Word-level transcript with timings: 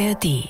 ARD. 0.00 0.48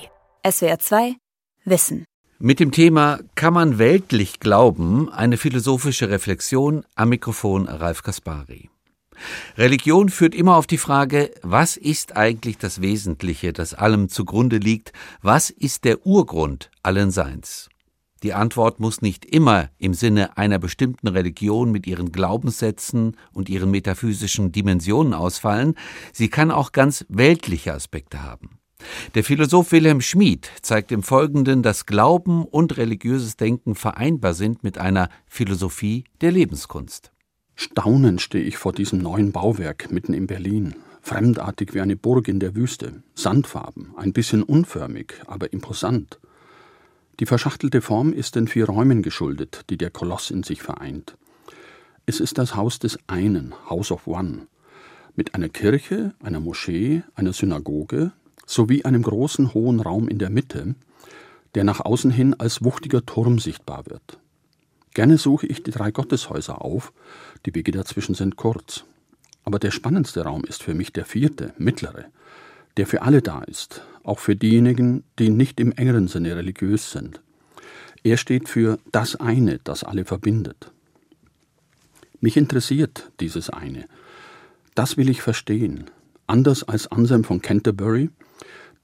SWR 0.49 0.79
2 0.79 1.15
Wissen. 1.65 2.05
Mit 2.39 2.61
dem 2.61 2.71
Thema 2.71 3.19
Kann 3.35 3.53
man 3.53 3.79
weltlich 3.79 4.39
glauben? 4.39 5.09
Eine 5.11 5.35
philosophische 5.35 6.09
Reflexion 6.09 6.85
am 6.95 7.09
Mikrofon 7.09 7.67
Ralf 7.67 8.01
Kaspari. 8.01 8.69
Religion 9.57 10.07
führt 10.07 10.35
immer 10.35 10.55
auf 10.55 10.67
die 10.67 10.77
Frage, 10.77 11.31
was 11.41 11.75
ist 11.75 12.15
eigentlich 12.15 12.59
das 12.59 12.79
Wesentliche, 12.79 13.51
das 13.51 13.73
allem 13.73 14.07
zugrunde 14.07 14.57
liegt? 14.57 14.93
Was 15.21 15.49
ist 15.49 15.83
der 15.83 16.05
Urgrund 16.05 16.71
allen 16.81 17.11
Seins? 17.11 17.67
Die 18.23 18.33
Antwort 18.33 18.79
muss 18.79 19.01
nicht 19.01 19.25
immer 19.25 19.69
im 19.77 19.93
Sinne 19.93 20.37
einer 20.37 20.59
bestimmten 20.59 21.09
Religion 21.09 21.73
mit 21.73 21.87
ihren 21.87 22.13
Glaubenssätzen 22.13 23.17
und 23.33 23.49
ihren 23.49 23.69
metaphysischen 23.69 24.53
Dimensionen 24.53 25.13
ausfallen, 25.13 25.75
sie 26.13 26.29
kann 26.29 26.51
auch 26.51 26.71
ganz 26.71 27.05
weltliche 27.09 27.73
Aspekte 27.73 28.23
haben. 28.23 28.60
Der 29.15 29.23
Philosoph 29.23 29.71
Wilhelm 29.71 30.01
Schmid 30.01 30.49
zeigt 30.61 30.91
im 30.91 31.03
Folgenden, 31.03 31.63
dass 31.63 31.85
Glauben 31.85 32.45
und 32.45 32.77
religiöses 32.77 33.37
Denken 33.37 33.75
vereinbar 33.75 34.33
sind 34.33 34.63
mit 34.63 34.77
einer 34.77 35.09
Philosophie 35.27 36.03
der 36.21 36.31
Lebenskunst. 36.31 37.11
Staunend 37.55 38.21
stehe 38.21 38.43
ich 38.43 38.57
vor 38.57 38.73
diesem 38.73 38.99
neuen 38.99 39.31
Bauwerk 39.31 39.91
mitten 39.91 40.13
in 40.13 40.27
Berlin, 40.27 40.75
fremdartig 41.01 41.73
wie 41.73 41.81
eine 41.81 41.95
Burg 41.95 42.27
in 42.27 42.39
der 42.39 42.55
Wüste, 42.55 43.03
Sandfarben, 43.13 43.93
ein 43.97 44.13
bisschen 44.13 44.43
unförmig, 44.43 45.15
aber 45.27 45.53
imposant. 45.53 46.19
Die 47.19 47.25
verschachtelte 47.25 47.81
Form 47.81 48.13
ist 48.13 48.35
den 48.35 48.47
vier 48.47 48.65
Räumen 48.65 49.03
geschuldet, 49.03 49.65
die 49.69 49.77
der 49.77 49.91
Koloss 49.91 50.31
in 50.31 50.43
sich 50.43 50.63
vereint. 50.63 51.17
Es 52.05 52.19
ist 52.19 52.37
das 52.37 52.55
Haus 52.55 52.79
des 52.79 52.97
einen, 53.07 53.53
House 53.69 53.91
of 53.91 54.07
One, 54.07 54.47
mit 55.15 55.35
einer 55.35 55.49
Kirche, 55.49 56.15
einer 56.19 56.39
Moschee, 56.39 57.03
einer 57.13 57.33
Synagoge 57.33 58.11
sowie 58.45 58.83
einem 58.83 59.03
großen 59.03 59.53
hohen 59.53 59.79
Raum 59.79 60.07
in 60.07 60.19
der 60.19 60.29
Mitte, 60.29 60.75
der 61.55 61.63
nach 61.63 61.79
außen 61.79 62.11
hin 62.11 62.33
als 62.39 62.63
wuchtiger 62.63 63.05
Turm 63.05 63.39
sichtbar 63.39 63.85
wird. 63.87 64.19
Gerne 64.93 65.17
suche 65.17 65.47
ich 65.47 65.63
die 65.63 65.71
drei 65.71 65.91
Gotteshäuser 65.91 66.61
auf, 66.61 66.91
die 67.45 67.55
Wege 67.55 67.71
dazwischen 67.71 68.15
sind 68.15 68.35
kurz. 68.35 68.83
Aber 69.43 69.57
der 69.57 69.71
spannendste 69.71 70.23
Raum 70.23 70.43
ist 70.43 70.63
für 70.63 70.73
mich 70.73 70.93
der 70.93 71.05
vierte, 71.05 71.53
mittlere, 71.57 72.05
der 72.77 72.87
für 72.87 73.01
alle 73.01 73.21
da 73.21 73.41
ist, 73.43 73.81
auch 74.03 74.19
für 74.19 74.35
diejenigen, 74.35 75.03
die 75.17 75.29
nicht 75.29 75.59
im 75.59 75.71
engeren 75.71 76.07
Sinne 76.07 76.35
religiös 76.35 76.91
sind. 76.91 77.21
Er 78.03 78.17
steht 78.17 78.49
für 78.49 78.79
das 78.91 79.15
eine, 79.15 79.59
das 79.63 79.83
alle 79.83 80.05
verbindet. 80.05 80.71
Mich 82.19 82.37
interessiert 82.37 83.11
dieses 83.19 83.49
eine. 83.49 83.85
Das 84.75 84.97
will 84.97 85.09
ich 85.09 85.21
verstehen. 85.21 85.85
Anders 86.27 86.63
als 86.63 86.87
Anselm 86.87 87.23
von 87.23 87.41
Canterbury, 87.41 88.09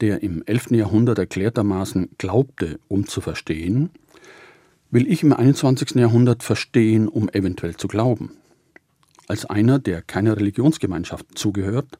der 0.01 0.23
im 0.23 0.43
11. 0.45 0.71
Jahrhundert 0.71 1.17
erklärtermaßen 1.17 2.09
glaubte, 2.17 2.79
um 2.87 3.07
zu 3.07 3.21
verstehen, 3.21 3.89
will 4.91 5.11
ich 5.11 5.23
im 5.23 5.33
21. 5.33 5.91
Jahrhundert 5.95 6.43
verstehen, 6.43 7.07
um 7.07 7.29
eventuell 7.29 7.75
zu 7.75 7.87
glauben. 7.87 8.37
Als 9.27 9.45
einer, 9.45 9.79
der 9.79 10.01
keiner 10.01 10.37
Religionsgemeinschaft 10.37 11.37
zugehört, 11.37 11.99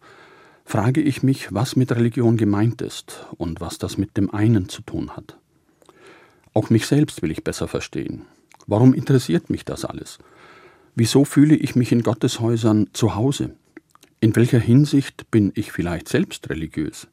frage 0.63 1.01
ich 1.01 1.23
mich, 1.23 1.53
was 1.53 1.75
mit 1.75 1.91
Religion 1.91 2.37
gemeint 2.37 2.81
ist 2.81 3.25
und 3.37 3.59
was 3.61 3.77
das 3.77 3.97
mit 3.97 4.15
dem 4.17 4.33
einen 4.33 4.69
zu 4.69 4.81
tun 4.81 5.15
hat. 5.15 5.37
Auch 6.53 6.69
mich 6.69 6.87
selbst 6.87 7.21
will 7.21 7.31
ich 7.31 7.43
besser 7.43 7.67
verstehen. 7.67 8.23
Warum 8.65 8.93
interessiert 8.93 9.49
mich 9.49 9.65
das 9.65 9.85
alles? 9.85 10.19
Wieso 10.95 11.25
fühle 11.25 11.55
ich 11.55 11.75
mich 11.75 11.91
in 11.91 12.03
Gotteshäusern 12.03 12.89
zu 12.93 13.15
Hause? 13.15 13.55
In 14.19 14.35
welcher 14.35 14.59
Hinsicht 14.59 15.29
bin 15.29 15.51
ich 15.55 15.71
vielleicht 15.71 16.09
selbst 16.09 16.49
religiös? 16.49 17.07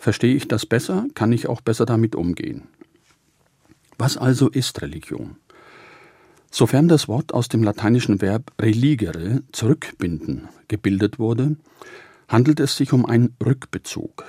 Verstehe 0.00 0.34
ich 0.34 0.48
das 0.48 0.64
besser, 0.64 1.06
kann 1.12 1.30
ich 1.30 1.46
auch 1.46 1.60
besser 1.60 1.84
damit 1.84 2.16
umgehen. 2.16 2.62
Was 3.98 4.16
also 4.16 4.48
ist 4.48 4.80
Religion? 4.80 5.36
Sofern 6.50 6.88
das 6.88 7.06
Wort 7.06 7.34
aus 7.34 7.48
dem 7.48 7.62
lateinischen 7.62 8.22
Verb 8.22 8.50
religere, 8.58 9.42
zurückbinden, 9.52 10.48
gebildet 10.68 11.18
wurde, 11.18 11.56
handelt 12.28 12.60
es 12.60 12.78
sich 12.78 12.94
um 12.94 13.04
einen 13.04 13.36
Rückbezug. 13.44 14.24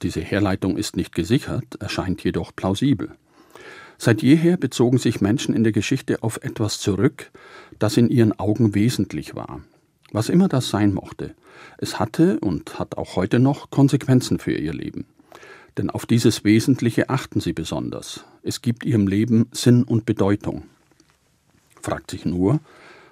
Diese 0.00 0.22
Herleitung 0.22 0.78
ist 0.78 0.96
nicht 0.96 1.14
gesichert, 1.14 1.74
erscheint 1.80 2.24
jedoch 2.24 2.56
plausibel. 2.56 3.10
Seit 3.98 4.22
jeher 4.22 4.56
bezogen 4.56 4.96
sich 4.96 5.20
Menschen 5.20 5.54
in 5.54 5.64
der 5.64 5.72
Geschichte 5.72 6.22
auf 6.22 6.38
etwas 6.42 6.80
zurück, 6.80 7.30
das 7.78 7.98
in 7.98 8.08
ihren 8.08 8.32
Augen 8.38 8.74
wesentlich 8.74 9.34
war. 9.34 9.60
Was 10.14 10.28
immer 10.28 10.46
das 10.46 10.68
sein 10.68 10.94
mochte, 10.94 11.34
es 11.76 11.98
hatte 11.98 12.38
und 12.38 12.78
hat 12.78 12.96
auch 12.98 13.16
heute 13.16 13.40
noch 13.40 13.70
Konsequenzen 13.70 14.38
für 14.38 14.52
ihr 14.52 14.72
Leben. 14.72 15.06
Denn 15.76 15.90
auf 15.90 16.06
dieses 16.06 16.44
Wesentliche 16.44 17.10
achten 17.10 17.40
sie 17.40 17.52
besonders. 17.52 18.24
Es 18.44 18.62
gibt 18.62 18.84
ihrem 18.84 19.08
Leben 19.08 19.48
Sinn 19.50 19.82
und 19.82 20.06
Bedeutung. 20.06 20.66
Fragt 21.82 22.12
sich 22.12 22.24
nur, 22.24 22.60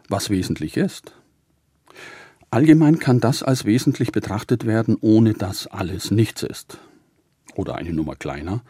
was 0.08 0.30
wesentlich 0.30 0.76
ist. 0.76 1.12
Allgemein 2.50 3.00
kann 3.00 3.18
das 3.18 3.42
als 3.42 3.64
wesentlich 3.64 4.12
betrachtet 4.12 4.64
werden, 4.64 4.96
ohne 5.00 5.32
dass 5.32 5.66
alles 5.66 6.12
nichts 6.12 6.44
ist. 6.44 6.78
Oder 7.56 7.74
eine 7.74 7.92
Nummer 7.92 8.14
kleiner, 8.14 8.62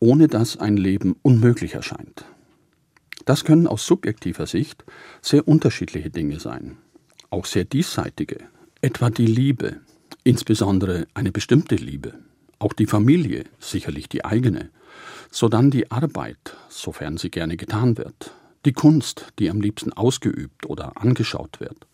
ohne 0.00 0.28
dass 0.28 0.58
ein 0.58 0.76
Leben 0.76 1.16
unmöglich 1.22 1.72
erscheint. 1.72 2.26
Das 3.24 3.46
können 3.46 3.66
aus 3.66 3.86
subjektiver 3.86 4.46
Sicht 4.46 4.84
sehr 5.22 5.48
unterschiedliche 5.48 6.10
Dinge 6.10 6.40
sein, 6.40 6.76
auch 7.34 7.46
sehr 7.46 7.64
diesseitige, 7.64 8.38
etwa 8.80 9.10
die 9.10 9.26
Liebe, 9.26 9.80
insbesondere 10.22 11.08
eine 11.14 11.32
bestimmte 11.32 11.74
Liebe, 11.74 12.14
auch 12.60 12.72
die 12.72 12.86
Familie, 12.86 13.44
sicherlich 13.58 14.08
die 14.08 14.24
eigene, 14.24 14.70
sodann 15.32 15.72
die 15.72 15.90
Arbeit, 15.90 16.56
sofern 16.68 17.16
sie 17.16 17.30
gerne 17.30 17.56
getan 17.56 17.98
wird, 17.98 18.30
die 18.64 18.72
Kunst, 18.72 19.32
die 19.40 19.50
am 19.50 19.60
liebsten 19.60 19.92
ausgeübt 19.92 20.66
oder 20.66 20.96
angeschaut 20.96 21.58
wird, 21.58 21.88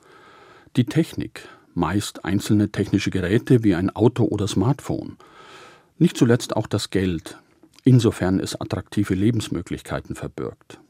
die 0.76 0.84
Technik, 0.84 1.48
meist 1.72 2.26
einzelne 2.26 2.70
technische 2.70 3.10
Geräte 3.10 3.64
wie 3.64 3.74
ein 3.74 3.88
Auto 3.88 4.24
oder 4.24 4.46
Smartphone, 4.46 5.16
nicht 5.96 6.18
zuletzt 6.18 6.54
auch 6.54 6.66
das 6.66 6.90
Geld, 6.90 7.38
insofern 7.82 8.40
es 8.40 8.60
attraktive 8.60 9.14
Lebensmöglichkeiten 9.14 10.16
verbirgt. 10.16 10.80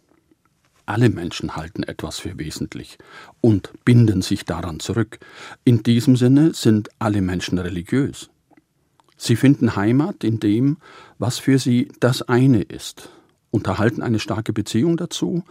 Alle 0.91 1.09
Menschen 1.09 1.55
halten 1.55 1.84
etwas 1.84 2.19
für 2.19 2.37
wesentlich 2.37 2.99
und 3.41 3.71
binden 3.84 4.23
sich 4.23 4.45
daran 4.45 4.81
zurück. 4.81 5.21
In 5.62 5.84
diesem 5.84 6.17
Sinne 6.17 6.53
sind 6.53 6.89
alle 6.99 7.23
Menschen 7.23 7.59
religiös. 7.59 8.28
Sie 9.17 9.37
finden 9.37 9.77
Heimat 9.77 10.25
in 10.25 10.41
dem, 10.41 10.78
was 11.17 11.39
für 11.39 11.61
sie 11.61 11.93
das 12.01 12.23
eine 12.23 12.62
ist, 12.62 13.09
unterhalten 13.53 14.03
eine 14.03 14.19
starke 14.19 14.53
Beziehung 14.53 14.97
dazu 14.97 15.45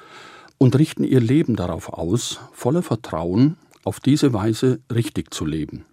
und 0.58 0.78
richten 0.78 1.06
ihr 1.06 1.22
Leben 1.22 1.56
darauf 1.56 1.88
aus, 1.88 2.42
voller 2.52 2.84
Vertrauen 2.84 3.56
auf 3.86 4.02
diese 4.02 4.34
Weise 4.34 4.82
richtig 4.94 5.34
zu 5.34 5.46
leben. 5.46 5.86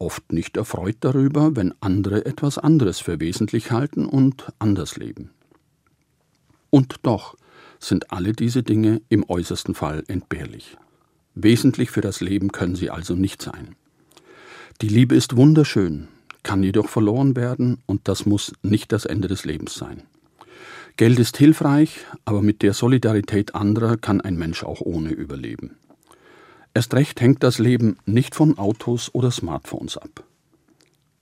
Oft 0.00 0.32
nicht 0.32 0.56
erfreut 0.56 0.96
darüber, 0.98 1.54
wenn 1.54 1.72
andere 1.78 2.26
etwas 2.26 2.58
anderes 2.58 2.98
für 2.98 3.20
wesentlich 3.20 3.70
halten 3.70 4.06
und 4.06 4.52
anders 4.58 4.96
leben. 4.96 5.30
Und 6.70 6.96
doch 7.04 7.36
sind 7.84 8.12
alle 8.12 8.32
diese 8.32 8.62
Dinge 8.62 9.02
im 9.08 9.28
äußersten 9.28 9.74
Fall 9.74 10.04
entbehrlich. 10.08 10.76
Wesentlich 11.34 11.90
für 11.90 12.00
das 12.00 12.20
Leben 12.20 12.52
können 12.52 12.76
sie 12.76 12.90
also 12.90 13.14
nicht 13.14 13.42
sein. 13.42 13.74
Die 14.80 14.88
Liebe 14.88 15.14
ist 15.14 15.36
wunderschön, 15.36 16.08
kann 16.42 16.62
jedoch 16.62 16.88
verloren 16.88 17.36
werden 17.36 17.78
und 17.86 18.08
das 18.08 18.26
muss 18.26 18.52
nicht 18.62 18.92
das 18.92 19.04
Ende 19.04 19.28
des 19.28 19.44
Lebens 19.44 19.74
sein. 19.74 20.02
Geld 20.96 21.18
ist 21.18 21.36
hilfreich, 21.38 22.00
aber 22.24 22.42
mit 22.42 22.62
der 22.62 22.74
Solidarität 22.74 23.54
anderer 23.54 23.96
kann 23.96 24.20
ein 24.20 24.36
Mensch 24.36 24.62
auch 24.62 24.80
ohne 24.80 25.10
überleben. 25.10 25.76
Erst 26.74 26.94
recht 26.94 27.20
hängt 27.20 27.42
das 27.42 27.58
Leben 27.58 27.96
nicht 28.06 28.34
von 28.34 28.58
Autos 28.58 29.14
oder 29.14 29.30
Smartphones 29.30 29.96
ab. 29.96 30.24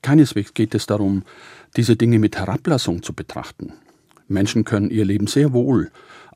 Keineswegs 0.03 0.55
geht 0.55 0.75
es 0.75 0.87
darum, 0.87 1.25
diese 1.77 1.97
Dinge 1.97 2.19
mit 2.19 2.37
Herablassung 2.37 3.03
zu 3.03 3.13
betrachten. 3.13 3.73
Menschen 4.29 4.65
können 4.65 4.91
ihr 4.91 5.05
Leben 5.05 5.27
sehr 5.27 5.53
wohl 5.53 5.91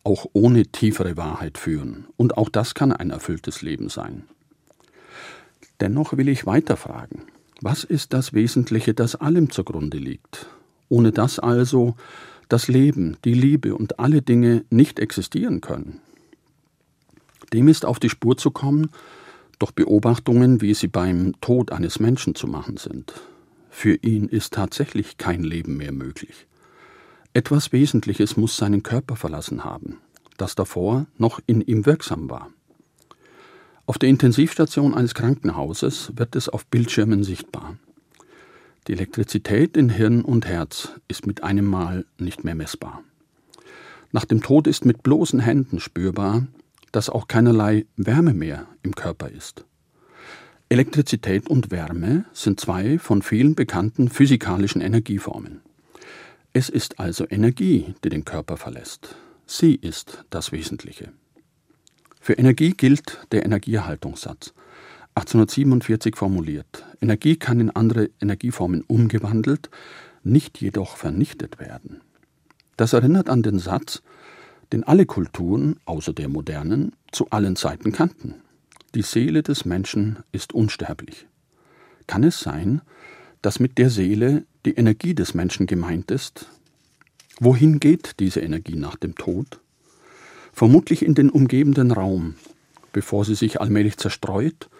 auch 0.05 0.27
ohne 0.33 0.67
tiefere 0.67 1.17
Wahrheit 1.17 1.59
führen, 1.59 2.07
und 2.17 2.37
auch 2.37 2.49
das 2.49 2.75
kann 2.75 2.93
ein 2.93 3.11
erfülltes 3.11 3.63
Leben 3.63 3.89
sein. 3.89 4.25
Dennoch 5.81 6.17
will 6.17 6.29
ich 6.29 6.47
weiterfragen. 6.47 7.23
Was 7.61 7.85
ist 7.85 8.13
das 8.13 8.33
Wesentliche, 8.33 8.95
das 8.95 9.17
allem 9.17 9.51
zugrunde 9.51 9.99
liegt? 9.99 10.47
Ohne 10.89 11.13
das 11.13 11.39
also 11.39 11.97
das 12.49 12.69
Leben, 12.69 13.17
die 13.25 13.35
Liebe 13.35 13.75
und 13.75 13.99
alle 13.99 14.23
Dinge 14.23 14.65
nicht 14.71 14.99
existieren 14.99 15.61
können. 15.61 16.01
Dem 17.53 17.69
ist 17.69 17.85
auf 17.85 17.99
die 17.99 18.11
Spur 18.11 18.37
zu 18.37 18.51
kommen, 18.51 18.91
durch 19.59 19.73
Beobachtungen, 19.73 20.61
wie 20.61 20.75
sie 20.75 20.89
beim 20.89 21.41
Tod 21.41 21.73
eines 21.73 22.01
Menschen 22.01 22.35
zu 22.35 22.47
machen 22.47 22.77
sind. 22.77 23.15
Für 23.71 23.95
ihn 23.95 24.29
ist 24.29 24.53
tatsächlich 24.53 25.17
kein 25.19 25.43
Leben 25.43 25.77
mehr 25.77 25.93
möglich. 25.93 26.47
Etwas 27.37 27.73
Wesentliches 27.73 28.37
muss 28.37 28.57
seinen 28.57 28.85
Körper 28.85 29.17
verlassen 29.17 29.65
haben, 29.65 29.99
das 30.37 30.55
davor 30.55 31.07
noch 31.19 31.41
in 31.47 31.61
ihm 31.63 31.85
wirksam 31.85 32.31
war. 32.31 32.49
Auf 33.87 33.99
der 33.99 34.09
Intensivstation 34.09 34.95
eines 34.95 35.15
Krankenhauses 35.15 36.13
wird 36.15 36.37
es 36.37 36.49
auf 36.49 36.65
Bildschirmen 36.67 37.25
sichtbar. 37.25 37.77
Die 38.87 38.93
Elektrizität 38.93 39.77
in 39.77 39.89
Hirn 39.89 40.23
und 40.23 40.47
Herz 40.47 40.91
ist 41.09 41.27
mit 41.27 41.43
einem 41.43 41.67
Mal 41.67 42.07
nicht 42.19 42.45
mehr 42.45 42.55
messbar. 42.55 43.03
Nach 44.13 44.25
dem 44.25 44.41
Tod 44.41 44.69
ist 44.69 44.85
mit 44.85 45.03
bloßen 45.03 45.41
Händen 45.41 45.81
spürbar, 45.81 46.47
dass 46.93 47.11
auch 47.11 47.27
keinerlei 47.27 47.85
Wärme 47.97 48.33
mehr 48.33 48.69
im 48.85 48.95
Körper 48.95 49.29
ist. 49.29 49.65
Elektrizität 50.69 51.49
und 51.49 51.73
Wärme 51.73 52.27
sind 52.33 52.61
zwei 52.61 53.01
von 53.01 53.23
vielen 53.23 53.57
bekannten 53.57 54.09
physikalischen 54.09 54.81
Energieformen. 54.81 55.64
Es 56.57 56.69
ist 56.69 57.01
also 57.01 57.27
Energie, 57.29 57.97
die 58.05 58.11
den 58.11 58.25
Körper 58.25 58.57
verlässt. 58.57 59.17
Sie 59.45 59.75
ist 59.75 60.25
das 60.31 60.53
Wesentliche. 60.53 61.13
Für 62.21 62.35
Energie 62.35 62.71
gilt 62.71 63.27
der 63.33 63.45
Energieerhaltungssatz, 63.45 64.55
1847 65.17 66.15
formuliert. 66.15 66.87
Energie 67.01 67.35
kann 67.35 67.59
in 67.59 67.71
andere 67.71 68.09
Energieformen 68.21 68.83
umgewandelt, 68.83 69.69
nicht 70.23 70.61
jedoch 70.61 70.97
vernichtet 70.97 71.59
werden. 71.59 72.03
Das 72.77 72.93
erinnert 72.93 73.29
an 73.29 73.43
den 73.43 73.59
Satz, 73.59 74.05
den 74.73 74.85
alle 74.85 75.07
Kulturen, 75.07 75.81
außer 75.87 76.13
der 76.13 76.29
modernen, 76.29 76.93
zu 77.11 77.31
allen 77.31 77.57
Zeiten 77.57 77.91
kannten. 77.91 78.37
Die 78.95 79.03
Seele 79.03 79.43
des 79.43 79.65
Menschen 79.65 80.21
ist 80.31 80.53
unsterblich. 80.53 81.27
Kann 82.07 82.23
es 82.23 82.39
sein, 82.39 82.81
dass 83.45 83.61
mit 83.61 83.79
der 83.79 83.91
Seele 83.91 84.45
die 84.65 84.75
Energie 84.75 85.15
des 85.15 85.35
Menschen 85.35 85.67
gemeint 85.67 86.11
ist? 86.11 86.47
Wohin 87.41 87.81
geht 87.81 88.21
diese 88.21 88.41
Energie 88.41 88.77
nach 88.77 88.97
dem 88.97 89.15
Tod? 89.15 89.61
vermutlich 90.55 91.05
in 91.05 91.15
den 91.15 91.31
umgebenden 91.31 91.91
Raum, 91.91 92.37
bevor 92.93 93.25
sie 93.25 93.35
sich 93.35 93.61
allmählich 93.61 93.97
zerstreut 93.97 94.71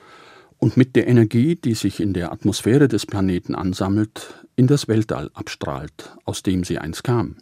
und 0.59 0.77
mit 0.77 0.97
der 0.97 1.09
Energie, 1.09 1.57
die 1.57 1.75
sich 1.75 2.01
in 2.01 2.15
der 2.15 2.33
Atmosphäre 2.33 2.89
des 2.89 3.07
Planeten 3.07 3.55
ansammelt, 3.55 4.45
in 4.57 4.69
das 4.69 4.89
Weltall 4.89 5.31
abstrahlt, 5.35 6.17
aus 6.25 6.43
dem 6.43 6.65
sie 6.65 6.79
einst 6.79 7.03
kam. 7.03 7.37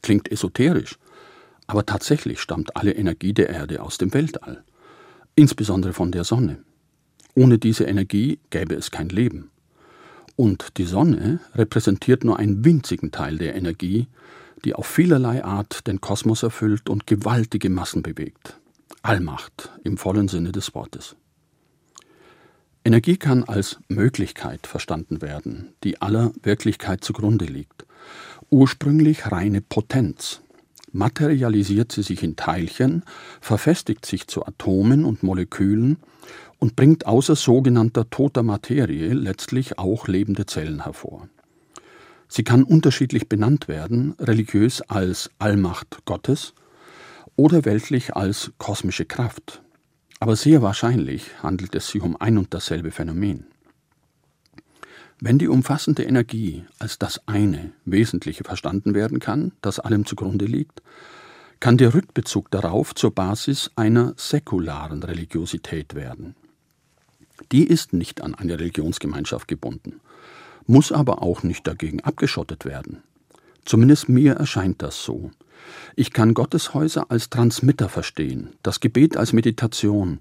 Klingt 0.00 0.32
esoterisch, 0.32 0.98
aber 1.66 1.86
tatsächlich 1.86 2.40
stammt 2.40 2.76
alle 2.76 2.92
Energie 2.92 3.34
der 3.34 3.50
Erde 3.50 3.82
aus 3.82 3.98
dem 3.98 4.12
Weltall, 4.14 4.64
insbesondere 5.36 5.92
von 5.92 6.10
der 6.10 6.24
Sonne. 6.24 6.64
Ohne 7.34 7.58
diese 7.58 7.84
Energie 7.84 8.40
gäbe 8.50 8.74
es 8.74 8.90
kein 8.90 9.10
Leben. 9.10 9.51
Und 10.36 10.78
die 10.78 10.84
Sonne 10.84 11.40
repräsentiert 11.54 12.24
nur 12.24 12.38
einen 12.38 12.64
winzigen 12.64 13.10
Teil 13.10 13.38
der 13.38 13.54
Energie, 13.54 14.08
die 14.64 14.74
auf 14.74 14.86
vielerlei 14.86 15.44
Art 15.44 15.86
den 15.86 16.00
Kosmos 16.00 16.42
erfüllt 16.42 16.88
und 16.88 17.06
gewaltige 17.06 17.70
Massen 17.70 18.02
bewegt. 18.02 18.58
Allmacht 19.02 19.70
im 19.84 19.98
vollen 19.98 20.28
Sinne 20.28 20.52
des 20.52 20.74
Wortes. 20.74 21.16
Energie 22.84 23.16
kann 23.16 23.44
als 23.44 23.78
Möglichkeit 23.88 24.66
verstanden 24.66 25.22
werden, 25.22 25.72
die 25.84 26.02
aller 26.02 26.32
Wirklichkeit 26.42 27.04
zugrunde 27.04 27.44
liegt. 27.44 27.86
Ursprünglich 28.50 29.30
reine 29.30 29.60
Potenz. 29.60 30.40
Materialisiert 30.90 31.92
sie 31.92 32.02
sich 32.02 32.22
in 32.22 32.36
Teilchen, 32.36 33.04
verfestigt 33.40 34.04
sich 34.04 34.26
zu 34.26 34.44
Atomen 34.44 35.04
und 35.04 35.22
Molekülen 35.22 35.96
und 36.62 36.76
bringt 36.76 37.06
außer 37.06 37.34
sogenannter 37.34 38.08
toter 38.08 38.44
Materie 38.44 39.14
letztlich 39.14 39.80
auch 39.80 40.06
lebende 40.06 40.46
Zellen 40.46 40.84
hervor. 40.84 41.28
Sie 42.28 42.44
kann 42.44 42.62
unterschiedlich 42.62 43.28
benannt 43.28 43.66
werden, 43.66 44.14
religiös 44.20 44.80
als 44.82 45.28
Allmacht 45.40 46.04
Gottes 46.04 46.54
oder 47.34 47.64
weltlich 47.64 48.14
als 48.14 48.52
kosmische 48.58 49.06
Kraft. 49.06 49.60
Aber 50.20 50.36
sehr 50.36 50.62
wahrscheinlich 50.62 51.42
handelt 51.42 51.74
es 51.74 51.88
sich 51.88 52.00
um 52.00 52.16
ein 52.20 52.38
und 52.38 52.54
dasselbe 52.54 52.92
Phänomen. 52.92 53.46
Wenn 55.20 55.38
die 55.38 55.48
umfassende 55.48 56.04
Energie 56.04 56.64
als 56.78 56.96
das 56.96 57.26
eine 57.26 57.72
Wesentliche 57.86 58.44
verstanden 58.44 58.94
werden 58.94 59.18
kann, 59.18 59.50
das 59.62 59.80
allem 59.80 60.06
zugrunde 60.06 60.44
liegt, 60.44 60.80
kann 61.58 61.76
der 61.76 61.92
Rückbezug 61.92 62.52
darauf 62.52 62.94
zur 62.94 63.12
Basis 63.12 63.72
einer 63.74 64.14
säkularen 64.16 65.02
Religiosität 65.02 65.96
werden. 65.96 66.36
Die 67.50 67.64
ist 67.64 67.92
nicht 67.92 68.22
an 68.22 68.34
eine 68.34 68.58
Religionsgemeinschaft 68.58 69.48
gebunden, 69.48 70.00
muss 70.66 70.92
aber 70.92 71.22
auch 71.22 71.42
nicht 71.42 71.66
dagegen 71.66 72.00
abgeschottet 72.00 72.64
werden. 72.64 73.02
Zumindest 73.64 74.08
mir 74.08 74.34
erscheint 74.34 74.82
das 74.82 75.02
so. 75.02 75.30
Ich 75.94 76.12
kann 76.12 76.34
Gotteshäuser 76.34 77.10
als 77.10 77.30
Transmitter 77.30 77.88
verstehen, 77.88 78.48
das 78.62 78.80
Gebet 78.80 79.16
als 79.16 79.32
Meditation, 79.32 80.18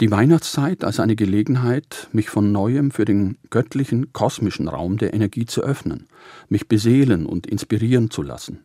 die 0.00 0.10
Weihnachtszeit 0.10 0.84
als 0.84 1.00
eine 1.00 1.16
Gelegenheit, 1.16 2.08
mich 2.12 2.28
von 2.28 2.52
neuem 2.52 2.90
für 2.90 3.04
den 3.04 3.38
göttlichen, 3.50 4.12
kosmischen 4.12 4.68
Raum 4.68 4.98
der 4.98 5.14
Energie 5.14 5.46
zu 5.46 5.62
öffnen, 5.62 6.06
mich 6.48 6.68
beseelen 6.68 7.26
und 7.26 7.46
inspirieren 7.46 8.10
zu 8.10 8.22
lassen. 8.22 8.60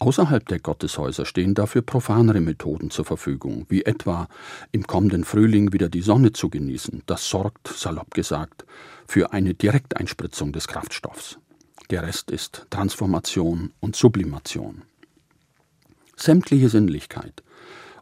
Außerhalb 0.00 0.48
der 0.48 0.60
Gotteshäuser 0.60 1.26
stehen 1.26 1.54
dafür 1.54 1.82
profanere 1.82 2.40
Methoden 2.40 2.90
zur 2.90 3.04
Verfügung, 3.04 3.66
wie 3.68 3.84
etwa 3.84 4.28
im 4.72 4.86
kommenden 4.86 5.24
Frühling 5.24 5.74
wieder 5.74 5.90
die 5.90 6.00
Sonne 6.00 6.32
zu 6.32 6.48
genießen. 6.48 7.02
Das 7.04 7.28
sorgt, 7.28 7.68
salopp 7.68 8.14
gesagt, 8.14 8.64
für 9.06 9.34
eine 9.34 9.52
Direkteinspritzung 9.52 10.54
des 10.54 10.68
Kraftstoffs. 10.68 11.38
Der 11.90 12.02
Rest 12.02 12.30
ist 12.30 12.66
Transformation 12.70 13.74
und 13.80 13.94
Sublimation. 13.94 14.82
Sämtliche 16.16 16.70
Sinnlichkeit 16.70 17.42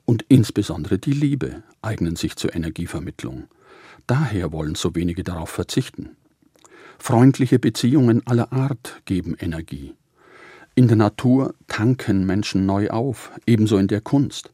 und 0.04 0.24
insbesondere 0.28 1.00
die 1.00 1.12
Liebe 1.12 1.64
eignen 1.82 2.14
sich 2.14 2.36
zur 2.36 2.54
Energievermittlung. 2.54 3.48
Daher 4.06 4.52
wollen 4.52 4.76
so 4.76 4.94
wenige 4.94 5.24
darauf 5.24 5.50
verzichten. 5.50 6.16
Freundliche 7.00 7.58
Beziehungen 7.58 8.24
aller 8.24 8.52
Art 8.52 9.02
geben 9.04 9.34
Energie. 9.36 9.94
In 10.78 10.86
der 10.86 10.96
Natur 10.96 11.56
tanken 11.66 12.24
Menschen 12.24 12.64
neu 12.64 12.90
auf, 12.90 13.32
ebenso 13.48 13.78
in 13.78 13.88
der 13.88 14.00
Kunst. 14.00 14.52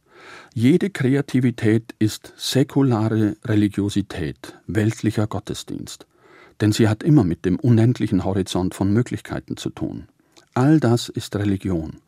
Jede 0.54 0.88
Kreativität 0.88 1.94
ist 1.98 2.32
säkulare 2.38 3.36
Religiosität, 3.44 4.58
weltlicher 4.66 5.26
Gottesdienst, 5.26 6.06
denn 6.62 6.72
sie 6.72 6.88
hat 6.88 7.02
immer 7.02 7.24
mit 7.24 7.44
dem 7.44 7.60
unendlichen 7.60 8.24
Horizont 8.24 8.74
von 8.74 8.90
Möglichkeiten 8.90 9.58
zu 9.58 9.68
tun. 9.68 10.08
All 10.54 10.80
das 10.80 11.10
ist 11.10 11.36
Religion. 11.36 11.98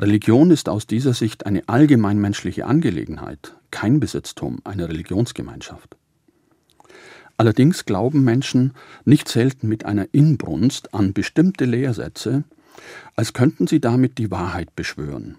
Religion 0.00 0.50
ist 0.50 0.68
aus 0.68 0.88
dieser 0.88 1.14
Sicht 1.14 1.46
eine 1.46 1.62
allgemeinmenschliche 1.68 2.66
Angelegenheit, 2.66 3.54
kein 3.70 4.00
Besitztum 4.00 4.62
einer 4.64 4.88
Religionsgemeinschaft. 4.88 5.96
Allerdings 7.36 7.84
glauben 7.84 8.24
Menschen 8.24 8.72
nicht 9.04 9.28
selten 9.28 9.68
mit 9.68 9.84
einer 9.84 10.08
Inbrunst 10.10 10.92
an 10.92 11.12
bestimmte 11.12 11.66
Lehrsätze, 11.66 12.42
als 13.16 13.32
könnten 13.32 13.66
sie 13.66 13.80
damit 13.80 14.18
die 14.18 14.30
Wahrheit 14.30 14.74
beschwören. 14.76 15.36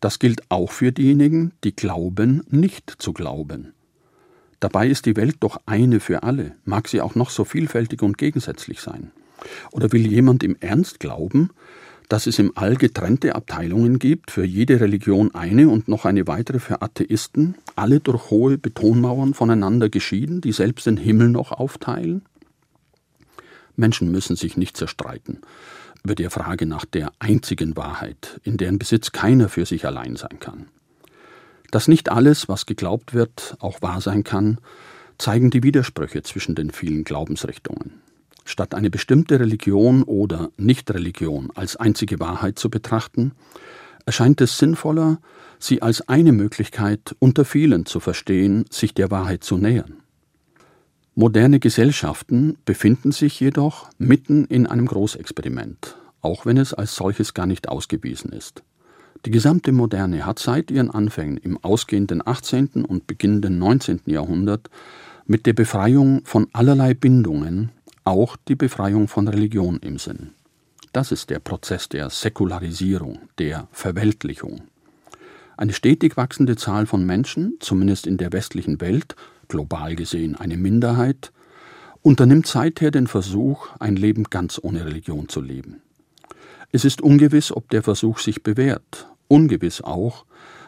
Das 0.00 0.18
gilt 0.18 0.42
auch 0.50 0.70
für 0.70 0.92
diejenigen, 0.92 1.52
die 1.64 1.74
glauben, 1.74 2.42
nicht 2.50 2.94
zu 2.98 3.12
glauben. 3.12 3.72
Dabei 4.60 4.88
ist 4.88 5.06
die 5.06 5.16
Welt 5.16 5.36
doch 5.40 5.58
eine 5.66 6.00
für 6.00 6.22
alle, 6.22 6.56
mag 6.64 6.88
sie 6.88 7.00
auch 7.00 7.14
noch 7.14 7.30
so 7.30 7.44
vielfältig 7.44 8.02
und 8.02 8.18
gegensätzlich 8.18 8.80
sein. 8.80 9.12
Oder 9.72 9.92
will 9.92 10.06
jemand 10.06 10.42
im 10.42 10.56
Ernst 10.60 11.00
glauben, 11.00 11.50
dass 12.08 12.26
es 12.26 12.38
im 12.38 12.52
All 12.54 12.76
getrennte 12.76 13.34
Abteilungen 13.34 13.98
gibt, 13.98 14.30
für 14.30 14.44
jede 14.44 14.80
Religion 14.80 15.34
eine 15.34 15.68
und 15.68 15.88
noch 15.88 16.04
eine 16.04 16.26
weitere 16.26 16.58
für 16.58 16.82
Atheisten, 16.82 17.56
alle 17.76 18.00
durch 18.00 18.30
hohe 18.30 18.58
Betonmauern 18.58 19.32
voneinander 19.32 19.88
geschieden, 19.88 20.40
die 20.40 20.52
selbst 20.52 20.86
den 20.86 20.98
Himmel 20.98 21.30
noch 21.30 21.52
aufteilen? 21.52 22.22
Menschen 23.76 24.10
müssen 24.10 24.36
sich 24.36 24.56
nicht 24.56 24.76
zerstreiten 24.76 25.40
über 26.04 26.14
die 26.14 26.28
Frage 26.28 26.66
nach 26.66 26.84
der 26.84 27.12
einzigen 27.18 27.76
Wahrheit, 27.76 28.38
in 28.44 28.58
deren 28.58 28.78
Besitz 28.78 29.10
keiner 29.12 29.48
für 29.48 29.64
sich 29.64 29.86
allein 29.86 30.16
sein 30.16 30.38
kann. 30.38 30.66
Dass 31.70 31.88
nicht 31.88 32.10
alles, 32.10 32.46
was 32.46 32.66
geglaubt 32.66 33.14
wird, 33.14 33.56
auch 33.58 33.80
wahr 33.80 34.02
sein 34.02 34.22
kann, 34.22 34.58
zeigen 35.16 35.50
die 35.50 35.62
Widersprüche 35.62 36.22
zwischen 36.22 36.54
den 36.54 36.70
vielen 36.70 37.04
Glaubensrichtungen. 37.04 38.02
Statt 38.44 38.74
eine 38.74 38.90
bestimmte 38.90 39.40
Religion 39.40 40.02
oder 40.02 40.50
Nichtreligion 40.58 41.50
als 41.54 41.76
einzige 41.76 42.20
Wahrheit 42.20 42.58
zu 42.58 42.68
betrachten, 42.68 43.32
erscheint 44.04 44.42
es 44.42 44.58
sinnvoller, 44.58 45.18
sie 45.58 45.80
als 45.80 46.06
eine 46.06 46.32
Möglichkeit 46.32 47.16
unter 47.18 47.46
vielen 47.46 47.86
zu 47.86 47.98
verstehen, 48.00 48.66
sich 48.70 48.92
der 48.92 49.10
Wahrheit 49.10 49.42
zu 49.42 49.56
nähern. 49.56 50.03
Moderne 51.16 51.60
Gesellschaften 51.60 52.58
befinden 52.64 53.12
sich 53.12 53.38
jedoch 53.38 53.88
mitten 53.98 54.46
in 54.46 54.66
einem 54.66 54.86
Großexperiment, 54.86 55.96
auch 56.22 56.44
wenn 56.44 56.56
es 56.56 56.74
als 56.74 56.96
solches 56.96 57.34
gar 57.34 57.46
nicht 57.46 57.68
ausgewiesen 57.68 58.32
ist. 58.32 58.64
Die 59.24 59.30
gesamte 59.30 59.70
Moderne 59.70 60.26
hat 60.26 60.40
seit 60.40 60.72
ihren 60.72 60.90
Anfängen 60.90 61.36
im 61.36 61.56
ausgehenden 61.62 62.20
18. 62.26 62.84
und 62.84 63.06
beginnenden 63.06 63.58
19. 63.58 64.00
Jahrhundert 64.06 64.70
mit 65.24 65.46
der 65.46 65.52
Befreiung 65.52 66.22
von 66.24 66.48
allerlei 66.52 66.94
Bindungen 66.94 67.70
auch 68.02 68.36
die 68.48 68.56
Befreiung 68.56 69.06
von 69.06 69.28
Religion 69.28 69.78
im 69.78 69.98
Sinn. 69.98 70.32
Das 70.92 71.12
ist 71.12 71.30
der 71.30 71.38
Prozess 71.38 71.88
der 71.88 72.10
Säkularisierung, 72.10 73.20
der 73.38 73.68
Verweltlichung. 73.70 74.62
Eine 75.56 75.74
stetig 75.74 76.16
wachsende 76.16 76.56
Zahl 76.56 76.86
von 76.86 77.06
Menschen, 77.06 77.54
zumindest 77.60 78.08
in 78.08 78.16
der 78.16 78.32
westlichen 78.32 78.80
Welt, 78.80 79.14
global 79.48 79.96
gesehen 79.96 80.36
eine 80.36 80.56
Minderheit, 80.56 81.32
unternimmt 82.02 82.46
seither 82.46 82.90
den 82.90 83.06
Versuch, 83.06 83.68
ein 83.80 83.96
Leben 83.96 84.24
ganz 84.24 84.60
ohne 84.62 84.84
Religion 84.84 85.28
zu 85.28 85.40
leben. 85.40 85.80
Es 86.70 86.84
ist 86.84 87.00
ungewiss, 87.00 87.52
ob 87.52 87.70
der 87.70 87.82
Versuch 87.82 88.18
sich 88.18 88.42
bewährt, 88.42 89.08
ungewiss 89.28 89.80
auch, 89.80 90.26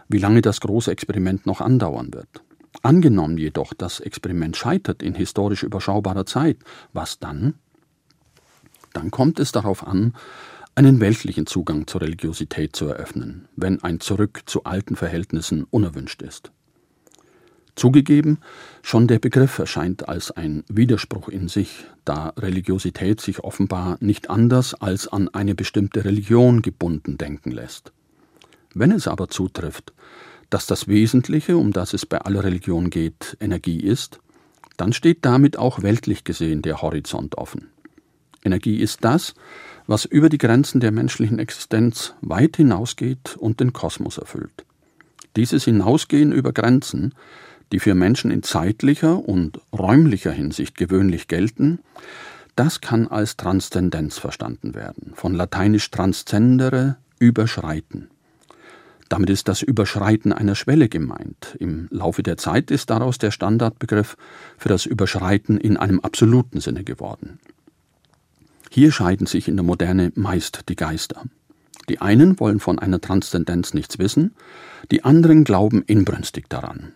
wie 0.09 0.19
lange 0.19 0.41
das 0.41 0.61
große 0.61 0.91
Experiment 0.91 1.47
noch 1.47 1.61
andauern 1.61 2.15
wird. 2.15 2.43
Angenommen 2.83 3.39
jedoch, 3.39 3.75
das 3.75 4.01
Experiment 4.01 4.57
scheitert 4.57 5.03
in 5.03 5.15
historisch 5.15 5.63
überschaubarer 5.63 6.27
Zeit, 6.27 6.59
was 6.93 7.19
dann? 7.19 7.55
Dann 8.93 9.11
kommt 9.11 9.41
es 9.41 9.53
darauf 9.53 9.87
an, 9.87 10.15
einen 10.75 11.01
weltlichen 11.01 11.47
Zugang 11.47 11.87
zur 11.87 12.03
Religiosität 12.03 12.77
zu 12.77 12.87
eröffnen, 12.87 13.49
wenn 13.57 13.83
ein 13.83 13.99
Zurück 14.01 14.43
zu 14.47 14.65
alten 14.65 14.95
Verhältnissen 14.95 15.65
unerwünscht 15.65 16.23
ist. 16.23 16.53
Zugegeben, 17.77 18.39
schon 18.83 19.07
der 19.07 19.19
Begriff 19.19 19.59
erscheint 19.59 20.09
als 20.09 20.31
ein 20.31 20.65
Widerspruch 20.69 21.29
in 21.29 21.49
sich, 21.49 21.85
da 22.07 22.33
Religiosität 22.39 23.21
sich 23.21 23.41
offenbar 23.41 23.99
nicht 24.01 24.31
anders 24.31 24.75
als 24.75 25.09
an 25.09 25.29
eine 25.29 25.55
bestimmte 25.55 26.07
Religion 26.07 26.63
gebunden 26.63 27.19
denken 27.19 27.51
lässt. 27.51 27.93
Wenn 28.75 28.93
es 28.93 29.07
aber 29.07 29.29
zutrifft, 29.29 29.93
dass 30.49 30.67
das 30.67 30.89
Wesentliche, 30.89 31.59
um 31.59 31.73
das 31.73 31.93
es 31.93 32.07
bei 32.07 32.19
aller 32.19 32.45
Religion 32.45 32.89
geht, 32.89 33.37
Energie 33.41 33.81
ist, 33.81 34.21
dann 34.79 34.95
steht 34.95 35.25
damit 35.27 35.59
auch 35.59 35.83
weltlich 35.83 36.25
gesehen 36.25 36.63
der 36.63 36.81
Horizont 36.81 37.37
offen. 37.37 37.69
Energie 38.43 38.79
ist 38.79 39.05
das, 39.05 39.35
was 39.87 40.05
über 40.07 40.31
die 40.31 40.39
Grenzen 40.39 40.81
der 40.81 40.93
menschlichen 40.93 41.39
Existenz 41.39 42.15
weit 42.23 42.57
hinausgeht 42.57 43.37
und 43.37 43.61
den 43.61 43.73
Kosmos 43.73 44.19
erfüllt. 44.19 44.65
Dieses 45.37 45.65
Hinausgehen 45.65 46.33
über 46.33 46.53
Grenzen, 46.53 47.15
die 47.73 47.81
für 47.81 47.95
Menschen 47.95 48.31
in 48.31 48.43
zeitlicher 48.43 49.19
und 49.19 49.61
räumlicher 49.73 50.33
Hinsicht 50.33 50.77
gewöhnlich 50.77 51.29
gelten, 51.29 51.81
das 52.55 52.81
kann 52.81 53.07
als 53.07 53.37
Transzendenz 53.37 54.19
verstanden 54.19 54.75
werden, 54.75 55.13
von 55.15 55.35
lateinisch 55.35 55.91
transcendere, 55.91 56.97
überschreiten. 57.19 58.09
Damit 59.09 59.31
ist 59.31 59.47
das 59.47 59.63
Überschreiten 59.63 60.33
einer 60.33 60.55
Schwelle 60.55 60.89
gemeint. 60.89 61.57
Im 61.61 61.87
Laufe 61.91 62.23
der 62.23 62.37
Zeit 62.37 62.71
ist 62.71 62.91
daraus 62.91 63.19
der 63.19 63.31
Standardbegriff 63.31 64.17
für 64.59 64.69
das 64.69 64.85
Überschreiten 64.85 65.59
in 65.59 65.77
einem 65.77 66.01
absoluten 66.01 66.61
Sinne 66.61 66.83
geworden. 66.83 67.39
Hier 68.71 68.91
scheiden 68.91 69.27
sich 69.27 69.49
in 69.49 69.57
der 69.57 69.65
Moderne 69.65 70.13
meist 70.17 70.69
die 70.69 70.77
Geister. 70.77 71.23
Die 71.89 72.01
einen 72.01 72.41
wollen 72.41 72.59
von 72.59 72.81
einer 72.81 73.01
Transzendenz 73.01 73.75
nichts 73.75 73.99
wissen, 73.99 74.35
die 74.91 75.05
anderen 75.05 75.45
glauben 75.45 75.83
inbrünstig 75.83 76.47
daran. 76.49 76.93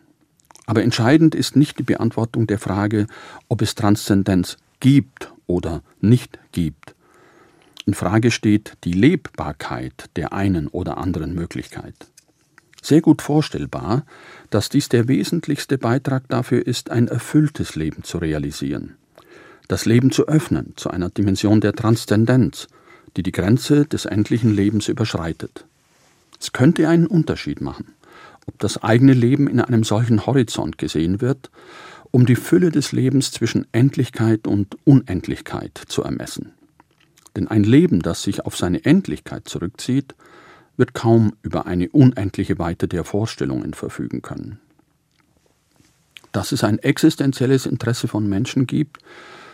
Aber 0.71 0.85
entscheidend 0.85 1.35
ist 1.35 1.57
nicht 1.57 1.81
die 1.81 1.83
Beantwortung 1.83 2.47
der 2.47 2.61
Frage, 2.61 3.09
ob 3.49 3.61
es 3.61 3.75
Transzendenz 3.75 4.57
gibt 4.79 5.33
oder 5.49 5.83
nicht 6.01 6.39
gibt. 6.53 6.95
In 7.87 7.95
Frage 7.95 8.31
steht 8.31 8.75
die 8.85 8.93
Lebbarkeit 8.93 10.11
der 10.15 10.33
einen 10.33 10.69
oder 10.69 10.99
anderen 10.99 11.35
Möglichkeit. 11.35 11.97
Sehr 12.83 13.01
gut 13.01 13.21
vorstellbar, 13.21 14.05
dass 14.51 14.69
dies 14.69 14.89
der 14.89 15.09
wesentlichste 15.09 15.77
Beitrag 15.77 16.29
dafür 16.29 16.65
ist, 16.65 16.91
ein 16.91 17.09
erfülltes 17.09 17.75
Leben 17.75 18.05
zu 18.05 18.19
realisieren 18.19 18.95
das 19.71 19.87
Leben 19.87 20.11
zu 20.11 20.27
öffnen 20.27 20.73
zu 20.75 20.91
einer 20.91 21.11
Dimension 21.11 21.61
der 21.61 21.75
Transzendenz, 21.75 22.67
die 23.17 23.23
die 23.23 23.31
Grenze 23.31 23.87
des 23.87 24.05
endlichen 24.05 24.53
Lebens 24.53 24.89
überschreitet. 24.89 25.65
Es 26.41 26.53
könnte 26.53 26.89
einen 26.89 27.07
Unterschied 27.07 27.61
machen, 27.61 27.95
ob 28.47 28.59
das 28.59 28.83
eigene 28.83 29.13
Leben 29.13 29.49
in 29.49 29.61
einem 29.61 29.85
solchen 29.85 30.27
Horizont 30.27 30.79
gesehen 30.79 31.21
wird, 31.21 31.51
um 32.11 32.27
die 32.27 32.37
Fülle 32.37 32.71
des 32.71 32.93
Lebens 32.93 33.31
zwischen 33.31 33.67
Endlichkeit 33.73 34.47
und 34.47 34.77
Unendlichkeit 34.85 35.81
zu 35.87 36.03
ermessen. 36.03 36.53
Denn 37.37 37.49
ein 37.49 37.63
Leben, 37.63 38.01
das 38.01 38.23
sich 38.23 38.45
auf 38.45 38.57
seine 38.57 38.85
Endlichkeit 38.85 39.49
zurückzieht, 39.49 40.15
wird 40.77 40.95
kaum 40.95 41.35
über 41.43 41.67
eine 41.67 41.89
unendliche 41.91 42.59
Weite 42.59 42.89
der 42.89 43.05
Vorstellungen 43.05 43.75
verfügen 43.75 44.23
können. 44.23 44.59
Dass 46.33 46.53
es 46.53 46.65
ein 46.65 46.79
existenzielles 46.79 47.67
Interesse 47.67 48.09
von 48.09 48.29
Menschen 48.29 48.67
gibt, 48.67 48.99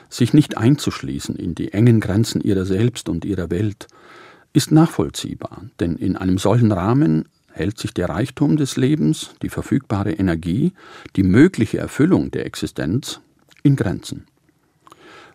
sich 0.09 0.33
nicht 0.33 0.57
einzuschließen 0.57 1.37
in 1.37 1.55
die 1.55 1.73
engen 1.73 2.01
Grenzen 2.01 2.41
ihrer 2.41 2.65
selbst 2.65 3.09
und 3.09 3.25
ihrer 3.25 3.51
Welt, 3.51 3.89
ist 4.53 4.71
nachvollziehbar, 4.71 5.65
denn 5.81 5.97
in 5.97 6.17
einem 6.17 6.39
solchen 6.39 6.73
Rahmen 6.73 7.29
hält 7.57 7.79
sich 7.79 7.93
der 7.95 8.09
Reichtum 8.09 8.57
des 8.57 8.77
Lebens, 8.77 9.31
die 9.43 9.49
verfügbare 9.49 10.13
Energie, 10.13 10.73
die 11.17 11.23
mögliche 11.23 11.79
Erfüllung 11.79 12.31
der 12.31 12.47
Existenz 12.47 13.21
in 13.63 13.77
Grenzen. 13.77 14.27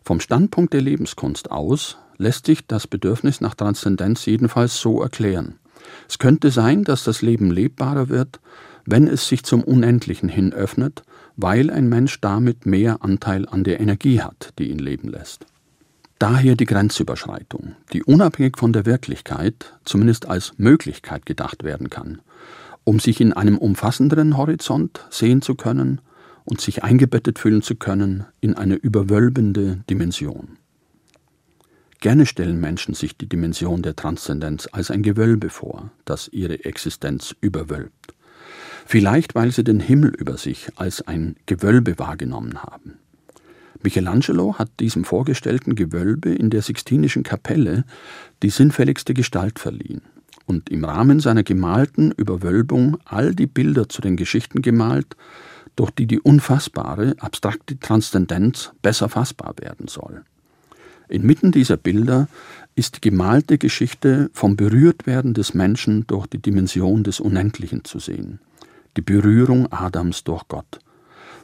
Vom 0.04 0.20
Standpunkt 0.20 0.74
der 0.74 0.82
Lebenskunst 0.82 1.52
aus 1.52 1.98
lässt 2.18 2.46
sich 2.46 2.66
das 2.68 2.88
Bedürfnis 2.88 3.42
nach 3.42 3.56
Transzendenz 3.56 4.26
jedenfalls 4.26 4.80
so 4.80 5.02
erklären. 5.02 5.56
Es 6.08 6.20
könnte 6.20 6.52
sein, 6.52 6.84
dass 6.84 7.04
das 7.04 7.22
Leben 7.22 7.52
lebbarer 7.52 8.10
wird, 8.10 8.40
wenn 8.86 9.08
es 9.08 9.28
sich 9.28 9.44
zum 9.44 9.64
Unendlichen 9.64 10.30
hin 10.30 10.54
öffnet 10.54 11.04
weil 11.36 11.70
ein 11.70 11.90
Mensch 11.90 12.20
damit 12.22 12.66
mehr 12.66 12.98
Anteil 13.02 13.48
an 13.48 13.64
der 13.64 13.80
Energie 13.80 14.22
hat, 14.22 14.54
die 14.60 14.70
ihn 14.70 14.80
leben 14.80 15.08
lässt. 15.10 15.46
Daher 16.22 16.56
die 16.56 16.66
Grenzüberschreitung, 16.66 17.76
die 17.94 18.04
unabhängig 18.04 18.56
von 18.56 18.74
der 18.74 18.86
Wirklichkeit 18.86 19.74
zumindest 19.86 20.28
als 20.28 20.54
Möglichkeit 20.58 21.26
gedacht 21.26 21.64
werden 21.64 21.90
kann, 21.90 22.22
um 22.84 23.00
sich 23.00 23.20
in 23.22 23.34
einem 23.34 23.58
umfassenderen 23.58 24.38
Horizont 24.38 25.04
sehen 25.10 25.42
zu 25.42 25.56
können 25.56 26.00
und 26.46 26.62
sich 26.62 26.84
eingebettet 26.84 27.40
fühlen 27.40 27.64
zu 27.64 27.76
können 27.76 28.26
in 28.40 28.54
eine 28.54 28.76
überwölbende 28.76 29.78
Dimension. 29.90 30.60
Gerne 32.02 32.28
stellen 32.28 32.60
Menschen 32.60 32.94
sich 32.94 33.18
die 33.18 33.28
Dimension 33.28 33.82
der 33.82 33.96
Transzendenz 33.96 34.70
als 34.72 34.92
ein 34.92 35.02
Gewölbe 35.02 35.50
vor, 35.50 35.90
das 36.06 36.28
ihre 36.28 36.66
Existenz 36.66 37.36
überwölbt 37.42 38.14
vielleicht 38.86 39.36
weil 39.36 39.52
sie 39.52 39.64
den 39.64 39.80
Himmel 39.80 40.10
über 40.10 40.38
sich 40.38 40.68
als 40.76 41.08
ein 41.08 41.36
Gewölbe 41.46 41.98
wahrgenommen 41.98 42.64
haben. 42.64 43.00
Michelangelo 43.84 44.58
hat 44.58 44.70
diesem 44.80 45.04
vorgestellten 45.04 45.76
Gewölbe 45.76 46.34
in 46.34 46.50
der 46.50 46.62
Sixtinischen 46.62 47.24
Kapelle 47.24 47.84
die 48.44 48.50
sinnfälligste 48.50 49.14
Gestalt 49.14 49.60
verliehen 49.60 50.02
und 50.46 50.70
im 50.70 50.86
Rahmen 50.86 51.20
seiner 51.20 51.44
gemalten 51.44 52.12
Überwölbung 52.12 52.98
all 53.06 53.34
die 53.36 53.48
Bilder 53.48 53.90
zu 53.90 54.02
den 54.02 54.18
Geschichten 54.18 54.62
gemalt, 54.62 55.16
durch 55.76 55.92
die 55.92 56.06
die 56.06 56.20
unfassbare, 56.20 57.16
abstrakte 57.20 57.80
Transzendenz 57.80 58.72
besser 58.82 59.10
fassbar 59.10 59.56
werden 59.60 59.88
soll. 59.88 60.24
Inmitten 61.08 61.52
dieser 61.52 61.78
Bilder 61.78 62.28
ist 62.76 62.98
die 62.98 63.10
gemalte 63.10 63.58
Geschichte 63.58 64.30
vom 64.34 64.56
Berührtwerden 64.56 65.34
des 65.34 65.54
Menschen 65.54 66.06
durch 66.08 66.28
die 66.28 66.42
Dimension 66.42 67.04
des 67.04 67.20
Unendlichen 67.20 67.84
zu 67.84 68.00
sehen 68.00 68.40
die 68.98 69.02
Berührung 69.02 69.72
Adams 69.72 70.24
durch 70.24 70.48
Gott. 70.48 70.80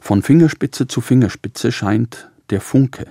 Von 0.00 0.22
Fingerspitze 0.22 0.86
zu 0.86 1.00
Fingerspitze 1.00 1.72
scheint 1.72 2.30
der 2.50 2.60
Funke, 2.60 3.06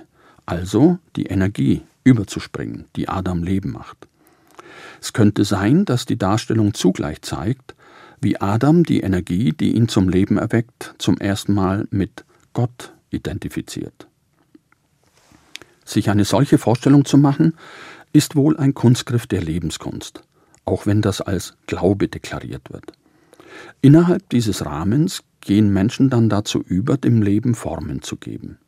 also 0.46 0.98
die 1.16 1.26
Energie, 1.26 1.82
überzuspringen, 2.04 2.86
die 2.96 3.08
Adam 3.08 3.42
Leben 3.42 3.72
macht. 3.72 4.08
Es 5.00 5.12
könnte 5.12 5.44
sein, 5.44 5.84
dass 5.84 6.06
die 6.06 6.16
Darstellung 6.16 6.74
zugleich 6.74 7.22
zeigt, 7.22 7.74
wie 8.20 8.40
Adam 8.40 8.82
die 8.84 9.00
Energie, 9.00 9.52
die 9.52 9.76
ihn 9.76 9.88
zum 9.88 10.08
Leben 10.08 10.38
erweckt, 10.38 10.94
zum 10.98 11.18
ersten 11.18 11.54
Mal 11.54 11.86
mit 11.90 12.24
Gott 12.52 12.92
identifiziert. 13.10 14.08
Sich 15.84 16.10
eine 16.10 16.24
solche 16.24 16.58
Vorstellung 16.58 17.04
zu 17.04 17.16
machen, 17.16 17.54
ist 18.12 18.34
wohl 18.34 18.56
ein 18.56 18.74
Kunstgriff 18.74 19.26
der 19.26 19.42
Lebenskunst, 19.42 20.22
auch 20.64 20.86
wenn 20.86 21.02
das 21.02 21.20
als 21.20 21.54
Glaube 21.66 22.08
deklariert 22.08 22.72
wird. 22.72 22.92
Innerhalb 23.80 24.28
dieses 24.30 24.64
Rahmens 24.64 25.22
gehen 25.48 25.72
Menschen 25.72 26.10
dann 26.10 26.28
dazu 26.28 26.60
über, 26.60 26.98
dem 26.98 27.22
Leben 27.22 27.54
Formen 27.54 28.02
zu 28.02 28.16
geben. 28.16 28.58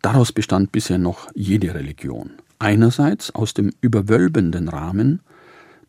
Daraus 0.00 0.32
bestand 0.32 0.72
bisher 0.72 0.96
noch 0.96 1.28
jede 1.34 1.74
Religion. 1.74 2.30
Einerseits 2.58 3.34
aus 3.34 3.52
dem 3.52 3.72
überwölbenden 3.82 4.68
Rahmen, 4.68 5.20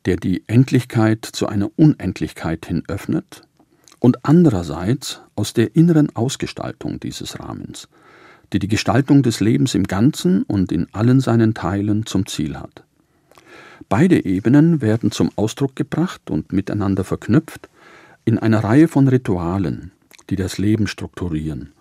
der 0.04 0.18
die 0.18 0.44
Endlichkeit 0.48 1.24
zu 1.24 1.48
einer 1.48 1.72
Unendlichkeit 1.78 2.66
hin 2.66 2.84
öffnet, 2.90 3.44
und 4.00 4.26
andererseits 4.26 5.22
aus 5.36 5.54
der 5.54 5.78
inneren 5.78 6.14
Ausgestaltung 6.18 7.00
dieses 7.00 7.40
Rahmens, 7.40 7.88
die 8.52 8.60
die 8.60 8.68
Gestaltung 8.68 9.24
des 9.24 9.40
Lebens 9.40 9.74
im 9.74 9.86
Ganzen 9.86 10.44
und 10.44 10.74
in 10.74 10.88
allen 10.94 11.22
seinen 11.22 11.54
Teilen 11.54 12.06
zum 12.06 12.26
Ziel 12.26 12.58
hat. 12.58 12.84
Beide 13.88 14.26
Ebenen 14.26 14.82
werden 14.82 15.12
zum 15.12 15.32
Ausdruck 15.38 15.78
gebracht 15.78 16.30
und 16.30 16.52
miteinander 16.52 17.06
verknüpft, 17.06 17.70
in 18.26 18.38
einer 18.38 18.66
Reihe 18.66 18.90
von 18.90 19.08
Ritualen, 19.08 19.94
die 20.30 20.36
das 20.36 20.58
Leben 20.58 20.88
strukturieren, 20.88 21.74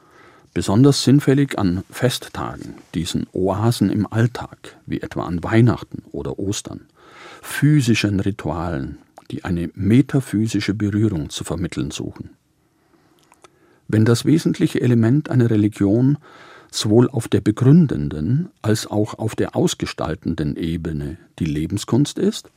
besonders 0.54 1.04
sinnfällig 1.04 1.58
an 1.58 1.84
Festtagen, 1.90 2.74
diesen 2.94 3.26
Oasen 3.32 3.90
im 3.90 4.10
Alltag, 4.10 4.76
wie 4.86 5.00
etwa 5.00 5.24
an 5.24 5.42
Weihnachten 5.42 6.02
oder 6.12 6.38
Ostern, 6.38 6.86
physischen 7.42 8.20
Ritualen, 8.20 8.98
die 9.30 9.44
eine 9.44 9.70
metaphysische 9.74 10.74
Berührung 10.74 11.30
zu 11.30 11.44
vermitteln 11.44 11.90
suchen. 11.90 12.30
Wenn 13.86 14.04
das 14.04 14.24
wesentliche 14.24 14.80
Element 14.80 15.30
einer 15.30 15.50
Religion 15.50 16.18
sowohl 16.70 17.08
auf 17.08 17.28
der 17.28 17.40
begründenden 17.40 18.50
als 18.60 18.86
auch 18.86 19.14
auf 19.18 19.34
der 19.34 19.56
ausgestaltenden 19.56 20.56
Ebene 20.56 21.16
die 21.38 21.46
Lebenskunst 21.46 22.18
ist, 22.18 22.50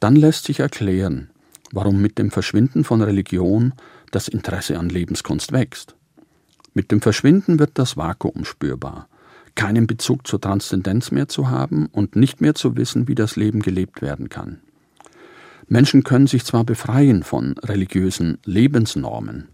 dann 0.00 0.16
lässt 0.16 0.44
sich 0.44 0.60
erklären, 0.60 1.30
warum 1.72 2.00
mit 2.00 2.18
dem 2.18 2.30
Verschwinden 2.30 2.84
von 2.84 3.02
Religion 3.02 3.72
das 4.14 4.28
Interesse 4.28 4.78
an 4.78 4.88
Lebenskunst 4.88 5.52
wächst. 5.52 5.96
Mit 6.72 6.90
dem 6.90 7.00
Verschwinden 7.00 7.58
wird 7.58 7.72
das 7.74 7.96
Vakuum 7.96 8.44
spürbar, 8.44 9.08
keinen 9.54 9.86
Bezug 9.86 10.26
zur 10.26 10.40
Transzendenz 10.40 11.10
mehr 11.10 11.28
zu 11.28 11.48
haben 11.48 11.86
und 11.86 12.16
nicht 12.16 12.40
mehr 12.40 12.54
zu 12.54 12.76
wissen, 12.76 13.08
wie 13.08 13.14
das 13.14 13.36
Leben 13.36 13.60
gelebt 13.60 14.02
werden 14.02 14.28
kann. 14.28 14.60
Menschen 15.66 16.04
können 16.04 16.26
sich 16.26 16.44
zwar 16.44 16.64
befreien 16.64 17.22
von 17.22 17.56
religiösen 17.58 18.38
Lebensnormen, 18.44 19.48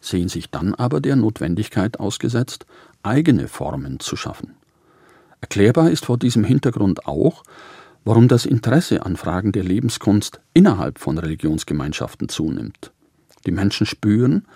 sehen 0.00 0.28
sich 0.28 0.50
dann 0.50 0.74
aber 0.74 1.00
der 1.00 1.16
Notwendigkeit 1.16 2.00
ausgesetzt, 2.00 2.66
eigene 3.02 3.48
Formen 3.48 4.00
zu 4.00 4.16
schaffen. 4.16 4.54
Erklärbar 5.40 5.90
ist 5.90 6.06
vor 6.06 6.18
diesem 6.18 6.44
Hintergrund 6.44 7.06
auch, 7.06 7.42
warum 8.04 8.28
das 8.28 8.46
Interesse 8.46 9.04
an 9.04 9.16
Fragen 9.16 9.52
der 9.52 9.64
Lebenskunst 9.64 10.40
innerhalb 10.54 10.98
von 10.98 11.18
Religionsgemeinschaften 11.18 12.28
zunimmt. 12.28 12.92
Die 13.46 13.52
Menschen 13.52 13.86
spüren, 13.86 14.46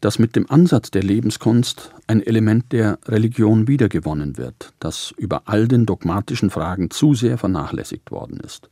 dass 0.00 0.18
mit 0.18 0.34
dem 0.34 0.50
Ansatz 0.50 0.90
der 0.90 1.02
Lebenskunst 1.02 1.92
ein 2.06 2.22
Element 2.22 2.72
der 2.72 2.98
Religion 3.06 3.68
wiedergewonnen 3.68 4.38
wird, 4.38 4.72
das 4.80 5.12
über 5.16 5.42
all 5.44 5.68
den 5.68 5.86
dogmatischen 5.86 6.50
Fragen 6.50 6.90
zu 6.90 7.14
sehr 7.14 7.36
vernachlässigt 7.36 8.10
worden 8.10 8.40
ist. 8.40 8.70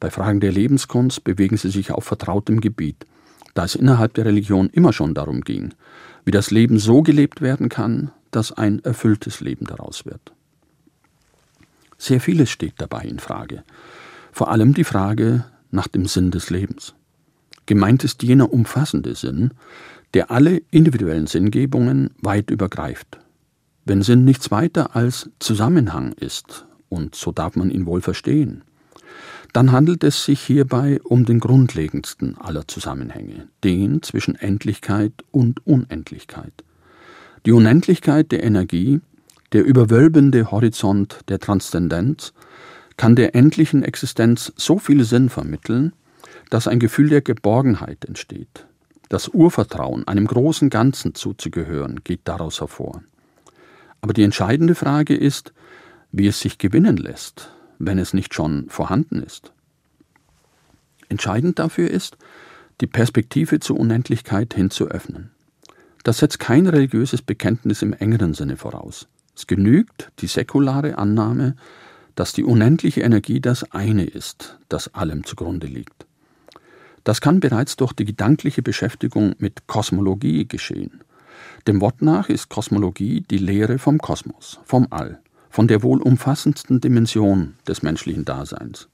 Bei 0.00 0.10
Fragen 0.10 0.40
der 0.40 0.50
Lebenskunst 0.50 1.22
bewegen 1.22 1.56
sie 1.56 1.70
sich 1.70 1.92
auf 1.92 2.04
vertrautem 2.04 2.60
Gebiet, 2.60 3.06
da 3.54 3.64
es 3.64 3.76
innerhalb 3.76 4.14
der 4.14 4.24
Religion 4.24 4.68
immer 4.70 4.92
schon 4.92 5.14
darum 5.14 5.42
ging, 5.42 5.74
wie 6.24 6.32
das 6.32 6.50
Leben 6.50 6.78
so 6.78 7.02
gelebt 7.02 7.40
werden 7.40 7.68
kann, 7.68 8.10
dass 8.32 8.50
ein 8.50 8.80
erfülltes 8.82 9.40
Leben 9.40 9.66
daraus 9.66 10.04
wird. 10.04 10.32
Sehr 11.98 12.20
vieles 12.20 12.50
steht 12.50 12.74
dabei 12.78 13.02
in 13.02 13.20
Frage, 13.20 13.62
vor 14.32 14.50
allem 14.50 14.74
die 14.74 14.84
Frage 14.84 15.44
nach 15.70 15.86
dem 15.86 16.06
Sinn 16.06 16.32
des 16.32 16.50
Lebens. 16.50 16.94
Gemeint 17.72 18.04
ist 18.04 18.22
jener 18.22 18.52
umfassende 18.52 19.14
Sinn, 19.14 19.52
der 20.12 20.30
alle 20.30 20.60
individuellen 20.70 21.26
Sinngebungen 21.26 22.10
weit 22.20 22.50
übergreift. 22.50 23.18
Wenn 23.86 24.02
Sinn 24.02 24.26
nichts 24.26 24.50
weiter 24.50 24.94
als 24.94 25.30
Zusammenhang 25.38 26.12
ist, 26.12 26.66
und 26.90 27.14
so 27.14 27.32
darf 27.32 27.56
man 27.56 27.70
ihn 27.70 27.86
wohl 27.86 28.02
verstehen, 28.02 28.62
dann 29.54 29.72
handelt 29.72 30.04
es 30.04 30.22
sich 30.22 30.42
hierbei 30.42 31.00
um 31.02 31.24
den 31.24 31.40
grundlegendsten 31.40 32.36
aller 32.36 32.68
Zusammenhänge, 32.68 33.48
den 33.64 34.02
zwischen 34.02 34.34
Endlichkeit 34.34 35.14
und 35.30 35.66
Unendlichkeit. 35.66 36.52
Die 37.46 37.52
Unendlichkeit 37.52 38.32
der 38.32 38.44
Energie, 38.44 39.00
der 39.54 39.64
überwölbende 39.64 40.50
Horizont 40.50 41.20
der 41.30 41.38
Transzendenz, 41.38 42.34
kann 42.98 43.16
der 43.16 43.34
endlichen 43.34 43.82
Existenz 43.82 44.52
so 44.56 44.76
viel 44.78 45.04
Sinn 45.04 45.30
vermitteln, 45.30 45.94
dass 46.52 46.68
ein 46.68 46.80
Gefühl 46.80 47.08
der 47.08 47.22
Geborgenheit 47.22 48.04
entsteht. 48.04 48.66
Das 49.08 49.28
Urvertrauen, 49.28 50.06
einem 50.06 50.26
großen 50.26 50.68
Ganzen 50.68 51.14
zuzugehören, 51.14 52.00
geht 52.04 52.20
daraus 52.24 52.60
hervor. 52.60 53.02
Aber 54.02 54.12
die 54.12 54.22
entscheidende 54.22 54.74
Frage 54.74 55.16
ist, 55.16 55.54
wie 56.10 56.26
es 56.26 56.40
sich 56.40 56.58
gewinnen 56.58 56.98
lässt, 56.98 57.50
wenn 57.78 57.98
es 57.98 58.12
nicht 58.12 58.34
schon 58.34 58.68
vorhanden 58.68 59.22
ist. 59.22 59.54
Entscheidend 61.08 61.58
dafür 61.58 61.90
ist, 61.90 62.18
die 62.82 62.86
Perspektive 62.86 63.58
zur 63.60 63.80
Unendlichkeit 63.80 64.52
hin 64.52 64.68
zu 64.68 64.88
öffnen. 64.88 65.30
Das 66.04 66.18
setzt 66.18 66.38
kein 66.38 66.66
religiöses 66.66 67.22
Bekenntnis 67.22 67.80
im 67.80 67.94
engeren 67.94 68.34
Sinne 68.34 68.58
voraus. 68.58 69.08
Es 69.34 69.46
genügt 69.46 70.12
die 70.18 70.26
säkulare 70.26 70.98
Annahme, 70.98 71.56
dass 72.14 72.34
die 72.34 72.44
unendliche 72.44 73.00
Energie 73.00 73.40
das 73.40 73.72
eine 73.72 74.04
ist, 74.04 74.58
das 74.68 74.94
allem 74.94 75.24
zugrunde 75.24 75.66
liegt. 75.66 76.06
Das 77.04 77.20
kann 77.20 77.40
bereits 77.40 77.76
durch 77.76 77.92
die 77.92 78.04
gedankliche 78.04 78.62
Beschäftigung 78.62 79.34
mit 79.38 79.66
Kosmologie 79.66 80.46
geschehen. 80.46 81.00
Dem 81.66 81.80
Wort 81.80 82.02
nach 82.02 82.28
ist 82.28 82.48
Kosmologie 82.48 83.24
die 83.30 83.38
Lehre 83.38 83.78
vom 83.78 83.98
Kosmos, 83.98 84.60
vom 84.64 84.86
All, 84.90 85.20
von 85.50 85.68
der 85.68 85.82
wohl 85.82 86.00
umfassendsten 86.00 86.80
Dimension 86.80 87.54
des 87.66 87.82
menschlichen 87.82 88.24
Daseins. 88.24 88.88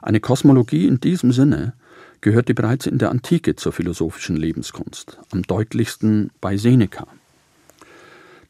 Eine 0.00 0.20
Kosmologie 0.20 0.86
in 0.86 1.00
diesem 1.00 1.32
Sinne 1.32 1.74
gehörte 2.20 2.54
bereits 2.54 2.86
in 2.86 2.98
der 2.98 3.10
Antike 3.10 3.56
zur 3.56 3.72
philosophischen 3.72 4.36
Lebenskunst, 4.36 5.18
am 5.32 5.42
deutlichsten 5.42 6.30
bei 6.40 6.56
Seneca. 6.56 7.06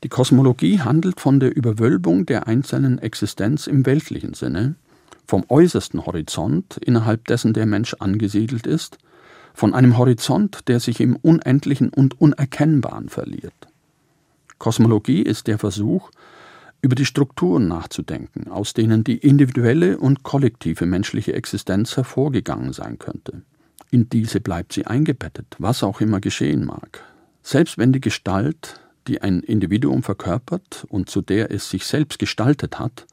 Die 0.03 0.09
Kosmologie 0.09 0.81
handelt 0.81 1.21
von 1.21 1.41
der 1.41 1.55
Überwölbung 1.55 2.27
der 2.27 2.49
einzelnen 2.49 2.99
Existenz 2.99 3.67
im 3.67 3.87
weltlichen 3.87 4.35
Sinne 4.35 4.75
vom 5.27 5.45
äußersten 5.49 6.05
Horizont, 6.07 6.77
innerhalb 6.79 7.27
dessen 7.27 7.53
der 7.53 7.67
Mensch 7.67 7.95
angesiedelt 7.95 8.67
ist, 8.67 8.99
von 9.55 9.75
einem 9.75 9.99
Horizont, 9.99 10.69
der 10.69 10.81
sich 10.81 11.01
im 11.01 11.17
Unendlichen 11.17 11.91
und 11.91 12.21
Unerkennbaren 12.21 13.09
verliert. 13.09 13.55
Kosmologie 14.59 15.23
ist 15.23 15.47
der 15.47 15.59
Versuch, 15.59 16.11
über 16.83 16.97
die 16.97 17.07
Strukturen 17.07 17.69
nachzudenken, 17.69 18.49
aus 18.49 18.75
denen 18.75 19.05
die 19.05 19.19
individuelle 19.19 19.99
und 19.99 20.25
kollektive 20.25 20.85
menschliche 20.85 21.33
Existenz 21.33 21.97
hervorgegangen 21.97 22.73
sein 22.73 22.99
könnte. 22.99 23.43
In 23.91 24.09
diese 24.09 24.41
bleibt 24.41 24.73
sie 24.73 24.87
eingebettet, 24.87 25.55
was 25.59 25.83
auch 25.83 26.01
immer 26.01 26.21
geschehen 26.21 26.65
mag. 26.65 27.05
Selbst 27.43 27.79
wenn 27.79 27.93
die 27.93 28.01
Gestalt, 28.01 28.81
die 29.07 29.21
ein 29.21 29.41
Individuum 29.41 30.03
verkörpert 30.03 30.87
und 30.89 31.11
zu 31.11 31.23
der 31.23 31.51
es 31.51 31.71
sich 31.71 31.85
selbst 31.85 32.19
gestaltet 32.19 32.79
hat, 32.79 33.07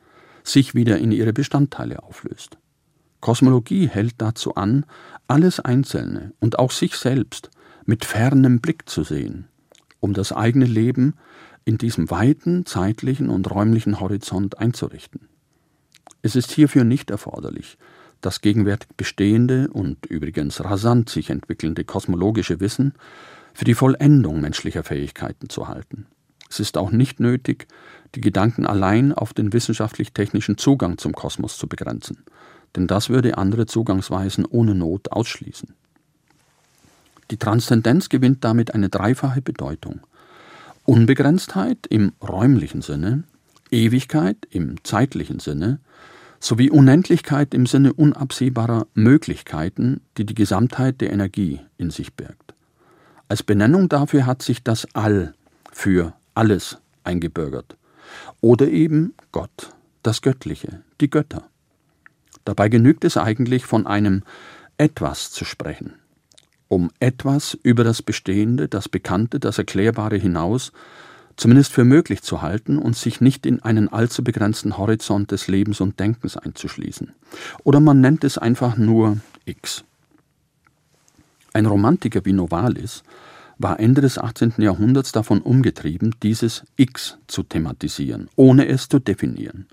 sich 0.52 0.76
wieder 0.76 0.98
in 0.98 1.12
ihre 1.12 1.34
Bestandteile 1.34 2.04
auflöst. 2.04 2.58
Kosmologie 3.22 3.88
hält 3.88 4.16
dazu 4.18 4.56
an, 4.56 4.86
alles 5.28 5.60
Einzelne 5.60 6.34
und 6.40 6.58
auch 6.58 6.72
sich 6.72 6.96
selbst 6.96 7.50
mit 7.86 8.06
fernem 8.06 8.62
Blick 8.62 8.88
zu 8.88 9.04
sehen, 9.04 9.48
um 10.00 10.14
das 10.14 10.32
eigene 10.32 10.66
Leben 10.66 11.16
in 11.66 11.78
diesem 11.78 12.10
weiten 12.10 12.66
zeitlichen 12.66 13.30
und 13.30 13.50
räumlichen 13.52 14.00
Horizont 14.00 14.58
einzurichten. 14.60 15.28
Es 16.22 16.36
ist 16.36 16.52
hierfür 16.52 16.84
nicht 16.84 17.12
erforderlich, 17.12 17.78
das 18.22 18.42
gegenwärtig 18.42 18.90
bestehende 18.98 19.70
und 19.70 20.06
übrigens 20.06 20.64
rasant 20.64 21.10
sich 21.10 21.30
entwickelnde 21.30 21.86
kosmologische 21.86 22.60
Wissen 22.60 22.94
für 23.54 23.66
die 23.66 23.76
Vollendung 23.76 24.42
menschlicher 24.42 24.84
Fähigkeiten 24.84 25.50
zu 25.50 25.68
halten. 25.68 26.08
Es 26.50 26.60
ist 26.60 26.78
auch 26.78 26.92
nicht 26.92 27.20
nötig, 27.20 27.68
die 28.16 28.22
Gedanken 28.22 28.66
allein 28.66 29.14
auf 29.14 29.34
den 29.34 29.54
wissenschaftlich-technischen 29.54 30.58
Zugang 30.58 30.98
zum 30.98 31.14
Kosmos 31.14 31.58
zu 31.58 31.68
begrenzen, 31.68 32.24
denn 32.76 32.88
das 32.88 33.10
würde 33.10 33.38
andere 33.38 33.66
Zugangsweisen 33.66 34.46
ohne 34.46 34.76
Not 34.76 35.12
ausschließen. 35.12 35.74
Die 37.32 37.38
Transzendenz 37.38 38.10
gewinnt 38.10 38.44
damit 38.44 38.74
eine 38.74 38.90
dreifache 38.90 39.42
Bedeutung. 39.42 40.02
Unbegrenztheit 40.86 41.86
im 41.88 42.14
räumlichen 42.28 42.82
Sinne, 42.82 43.24
Ewigkeit 43.70 44.38
im 44.50 44.84
zeitlichen 44.84 45.40
Sinne 45.40 45.80
sowie 46.40 46.72
Unendlichkeit 46.72 47.54
im 47.54 47.66
Sinne 47.66 47.94
unabsehbarer 47.94 48.88
Möglichkeiten, 48.94 50.02
die 50.18 50.26
die 50.26 50.36
Gesamtheit 50.36 51.02
der 51.02 51.12
Energie 51.12 51.60
in 51.78 51.92
sich 51.92 52.14
birgt. 52.14 52.54
Als 53.28 53.44
Benennung 53.44 53.90
dafür 53.90 54.26
hat 54.26 54.42
sich 54.42 54.64
das 54.64 54.88
All 54.96 55.34
für 55.72 56.14
alles 56.34 56.78
eingebürgert. 57.04 57.78
Oder 58.42 58.68
eben 58.68 59.14
Gott, 59.32 59.74
das 60.04 60.22
Göttliche, 60.22 60.82
die 61.02 61.10
Götter. 61.10 61.44
Dabei 62.46 62.70
genügt 62.70 63.04
es 63.04 63.18
eigentlich, 63.18 63.66
von 63.66 63.86
einem 63.86 64.24
etwas 64.78 65.32
zu 65.32 65.46
sprechen, 65.46 65.94
um 66.68 66.90
etwas 67.00 67.58
über 67.64 67.84
das 67.84 68.02
Bestehende, 68.02 68.68
das 68.68 68.90
Bekannte, 68.90 69.40
das 69.40 69.58
Erklärbare 69.58 70.18
hinaus 70.18 70.72
zumindest 71.40 71.72
für 71.72 71.86
möglich 71.86 72.22
zu 72.22 72.42
halten 72.42 72.78
und 72.78 72.98
sich 72.98 73.22
nicht 73.22 73.46
in 73.46 73.62
einen 73.64 73.88
allzu 73.88 74.24
begrenzten 74.24 74.78
Horizont 74.78 75.32
des 75.32 75.48
Lebens 75.48 75.80
und 75.80 76.00
Denkens 76.00 76.36
einzuschließen. 76.36 77.14
Oder 77.64 77.80
man 77.80 78.02
nennt 78.02 78.26
es 78.26 78.38
einfach 78.38 78.76
nur 78.76 79.20
X. 79.46 79.86
Ein 81.54 81.66
Romantiker 81.66 82.26
wie 82.26 82.34
Novalis 82.34 83.04
war 83.60 83.80
Ende 83.80 84.02
des 84.02 84.18
18. 84.18 84.54
Jahrhunderts 84.58 85.12
davon 85.12 85.42
umgetrieben, 85.42 86.16
dieses 86.24 86.64
X 86.78 87.18
zu 87.28 87.44
thematisieren, 87.44 88.30
ohne 88.36 88.68
es 88.68 88.88
zu 88.88 89.00
definieren. 89.00 89.68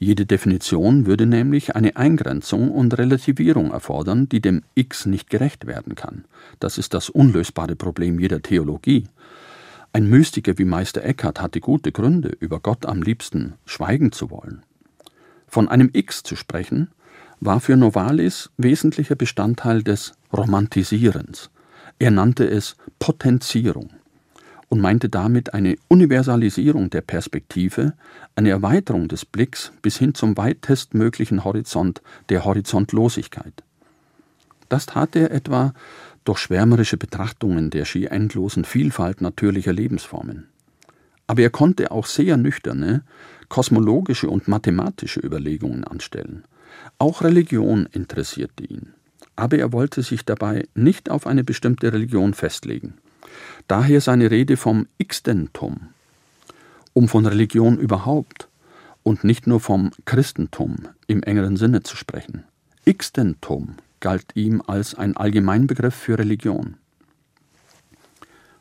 Jede 0.00 0.26
Definition 0.26 1.06
würde 1.06 1.26
nämlich 1.26 1.76
eine 1.76 1.96
Eingrenzung 1.96 2.70
und 2.70 2.96
Relativierung 2.96 3.72
erfordern, 3.72 4.28
die 4.28 4.40
dem 4.40 4.62
X 4.74 5.06
nicht 5.06 5.28
gerecht 5.28 5.66
werden 5.66 5.96
kann. 5.96 6.24
Das 6.60 6.78
ist 6.78 6.94
das 6.94 7.10
unlösbare 7.10 7.76
Problem 7.76 8.18
jeder 8.18 8.40
Theologie. 8.40 9.04
Ein 9.92 10.08
Mystiker 10.08 10.56
wie 10.56 10.64
Meister 10.64 11.04
Eckhart 11.04 11.42
hatte 11.42 11.60
gute 11.60 11.92
Gründe, 11.92 12.36
über 12.40 12.60
Gott 12.60 12.86
am 12.86 13.02
liebsten 13.02 13.54
schweigen 13.66 14.12
zu 14.12 14.30
wollen. 14.30 14.62
Von 15.46 15.68
einem 15.68 15.90
X 15.92 16.22
zu 16.22 16.36
sprechen, 16.36 16.88
war 17.40 17.60
für 17.60 17.76
Novalis 17.76 18.50
wesentlicher 18.56 19.14
Bestandteil 19.14 19.82
des 19.82 20.12
Romantisierens, 20.32 21.50
er 21.98 22.10
nannte 22.10 22.48
es 22.48 22.76
Potenzierung. 22.98 23.90
und 24.68 24.80
meinte 24.80 25.08
damit 25.08 25.54
eine 25.54 25.76
Universalisierung 25.88 26.90
der 26.90 27.00
Perspektive, 27.00 27.94
eine 28.36 28.50
Erweiterung 28.50 29.08
des 29.08 29.24
Blicks 29.24 29.72
bis 29.82 29.96
hin 29.96 30.14
zum 30.14 30.36
weitestmöglichen 30.36 31.44
Horizont 31.44 32.02
der 32.28 32.44
Horizontlosigkeit. 32.44 33.64
Das 34.68 34.86
tat 34.86 35.16
er 35.16 35.30
etwa 35.30 35.72
durch 36.24 36.38
schwärmerische 36.40 36.98
Betrachtungen 36.98 37.70
der 37.70 37.86
schier 37.86 38.12
endlosen 38.12 38.64
Vielfalt 38.64 39.22
natürlicher 39.22 39.72
Lebensformen. 39.72 40.48
Aber 41.26 41.40
er 41.40 41.50
konnte 41.50 41.90
auch 41.90 42.04
sehr 42.04 42.36
nüchterne, 42.36 43.02
kosmologische 43.48 44.28
und 44.28 44.48
mathematische 44.48 45.20
Überlegungen 45.20 45.84
anstellen. 45.84 46.44
Auch 46.98 47.22
Religion 47.22 47.88
interessierte 47.92 48.64
ihn. 48.64 48.92
Aber 49.38 49.56
er 49.56 49.72
wollte 49.72 50.02
sich 50.02 50.24
dabei 50.24 50.66
nicht 50.74 51.10
auf 51.10 51.24
eine 51.24 51.44
bestimmte 51.44 51.92
Religion 51.92 52.34
festlegen. 52.34 52.94
Daher 53.68 54.00
seine 54.00 54.32
Rede 54.32 54.56
vom 54.56 54.88
Xtentum, 55.00 55.90
um 56.92 57.06
von 57.06 57.24
Religion 57.24 57.78
überhaupt 57.78 58.48
und 59.04 59.22
nicht 59.22 59.46
nur 59.46 59.60
vom 59.60 59.92
Christentum 60.06 60.88
im 61.06 61.22
engeren 61.22 61.56
Sinne 61.56 61.84
zu 61.84 61.96
sprechen. 61.96 62.42
Xtentum 62.84 63.76
galt 64.00 64.34
ihm 64.34 64.60
als 64.66 64.96
ein 64.96 65.16
Allgemeinbegriff 65.16 65.94
für 65.94 66.18
Religion. 66.18 66.74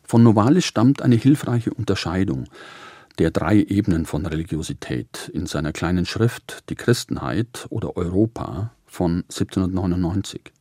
Von 0.03 0.21
Novalis 0.21 0.65
stammt 0.65 1.01
eine 1.01 1.15
hilfreiche 1.15 1.73
Unterscheidung 1.73 2.43
der 3.17 3.31
drei 3.31 3.55
Ebenen 3.55 4.05
von 4.05 4.27
Religiosität 4.27 5.31
in 5.33 5.47
seiner 5.47 5.73
kleinen 5.73 6.05
Schrift 6.05 6.65
Die 6.69 6.75
Christenheit 6.75 7.65
oder 7.71 7.97
Europa 7.97 8.73
von 8.85 9.23
1799. 9.23 10.53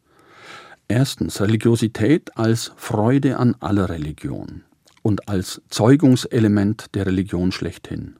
Erstens 0.88 1.40
Religiosität 1.40 2.37
als 2.37 2.70
Freude 2.77 3.38
an 3.38 3.57
aller 3.59 3.88
Religion 3.88 4.62
und 5.03 5.29
als 5.29 5.61
Zeugungselement 5.68 6.94
der 6.94 7.07
Religion 7.07 7.51
schlechthin. 7.51 8.16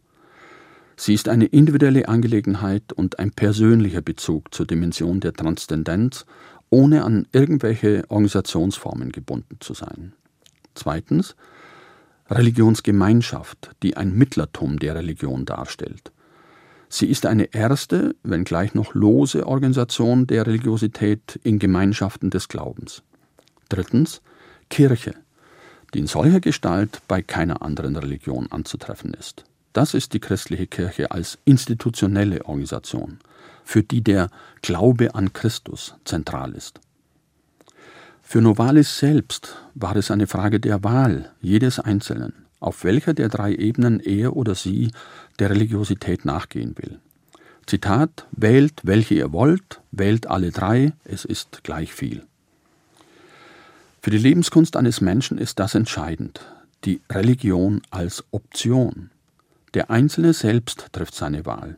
Sie 0.97 1.15
ist 1.15 1.29
eine 1.29 1.45
individuelle 1.45 2.09
Angelegenheit 2.09 2.93
und 2.93 3.21
ein 3.21 3.31
persönlicher 3.31 4.03
Bezug 4.03 4.53
zur 4.53 4.67
Dimension 4.67 5.21
der 5.21 5.33
Transzendenz, 5.33 6.27
ohne 6.69 7.05
an 7.05 7.29
irgendwelche 7.31 8.03
Organisationsformen 8.09 9.13
gebunden 9.13 9.59
zu 9.61 9.73
sein. 9.73 10.15
Zweitens 10.75 11.37
Religionsgemeinschaft, 12.29 13.77
die 13.85 13.97
ein 13.97 14.13
Mittlertum 14.13 14.81
der 14.81 14.97
Religion 14.97 15.45
darstellt. 15.45 16.11
Sie 16.99 17.11
ist 17.11 17.27
eine 17.27 17.53
erste, 17.53 18.17
wenngleich 18.23 18.73
noch 18.73 18.95
lose 18.95 19.47
Organisation 19.47 20.27
der 20.27 20.47
Religiosität 20.47 21.39
in 21.43 21.59
Gemeinschaften 21.59 22.31
des 22.31 22.49
Glaubens. 22.49 23.03
Drittens 23.69 24.23
Kirche, 24.71 25.13
die 25.93 25.99
in 25.99 26.07
solcher 26.07 26.41
Gestalt 26.41 27.03
bei 27.07 27.21
keiner 27.21 27.61
anderen 27.61 27.97
Religion 27.97 28.51
anzutreffen 28.51 29.13
ist. 29.13 29.45
Das 29.75 29.93
ist 29.93 30.15
die 30.15 30.21
christliche 30.21 30.67
Kirche 30.67 31.11
als 31.11 31.37
institutionelle 31.45 32.47
Organisation, 32.47 33.19
für 33.63 33.83
die 33.83 34.01
der 34.01 34.31
Glaube 34.63 35.15
an 35.15 35.35
Christus 35.35 35.97
zentral 36.07 36.55
ist. 36.55 36.81
Für 38.23 38.41
Novalis 38.41 38.97
selbst 38.97 39.59
war 39.75 39.97
es 39.97 40.11
eine 40.11 40.27
Frage 40.27 40.61
der 40.61 40.83
Wahl 40.83 41.31
jedes 41.43 41.79
Einzelnen, 41.79 42.46
auf 42.61 42.85
welcher 42.85 43.15
der 43.15 43.29
drei 43.29 43.55
Ebenen 43.55 44.01
er 44.01 44.37
oder 44.37 44.55
sie 44.55 44.91
der 45.39 45.51
Religiosität 45.51 46.25
nachgehen 46.25 46.75
will. 46.79 46.99
Zitat: 47.67 48.27
Wählt, 48.33 48.81
welche 48.85 49.15
ihr 49.15 49.33
wollt, 49.33 49.81
wählt 49.91 50.27
alle 50.29 50.51
drei, 50.51 50.93
es 51.05 51.25
ist 51.25 51.65
gleich 51.65 51.93
viel. 51.93 52.25
Für 54.01 54.11
die 54.11 54.19
Lebenskunst 54.19 54.77
eines 54.77 55.01
Menschen 55.01 55.37
ist 55.37 55.59
das 55.59 55.75
entscheidend, 55.75 56.41
die 56.85 57.01
Religion 57.11 57.83
als 57.91 58.25
Option. 58.31 59.11
Der 59.75 59.91
Einzelne 59.91 60.33
selbst 60.33 60.87
trifft 60.93 61.17
seine 61.17 61.45
Wahl. 61.45 61.77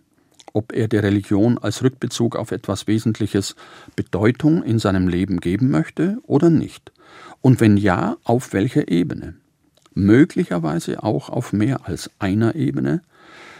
Ob 0.52 0.72
er 0.72 0.88
der 0.88 1.02
Religion 1.02 1.56
als 1.56 1.82
Rückbezug 1.82 2.36
auf 2.36 2.52
etwas 2.52 2.86
Wesentliches 2.86 3.56
Bedeutung 3.96 4.62
in 4.62 4.78
seinem 4.78 5.08
Leben 5.08 5.40
geben 5.40 5.70
möchte 5.70 6.18
oder 6.24 6.50
nicht. 6.50 6.92
Und 7.40 7.60
wenn 7.60 7.76
ja, 7.76 8.16
auf 8.24 8.52
welcher 8.52 8.88
Ebene? 8.88 9.34
Möglicherweise 9.98 11.02
auch 11.02 11.28
auf 11.28 11.52
mehr 11.52 11.88
als 11.88 12.08
einer 12.20 12.54
Ebene, 12.54 13.02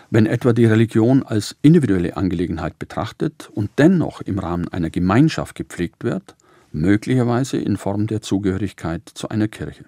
wenn 0.09 0.24
etwa 0.24 0.53
die 0.53 0.66
Religion 0.66 1.24
als 1.24 1.57
individuelle 1.62 2.16
Angelegenheit 2.16 2.79
betrachtet 2.79 3.51
und 3.53 3.70
dennoch 3.77 4.20
im 4.20 4.38
Rahmen 4.38 4.68
einer 4.68 4.88
Gemeinschaft 4.88 5.57
gepflegt 5.57 6.05
wird, 6.05 6.37
möglicherweise 6.70 7.57
in 7.57 7.77
Form 7.77 8.07
der 8.07 8.22
Zugehörigkeit 8.22 9.03
zu 9.12 9.31
einer 9.31 9.48
Kirche. 9.48 9.85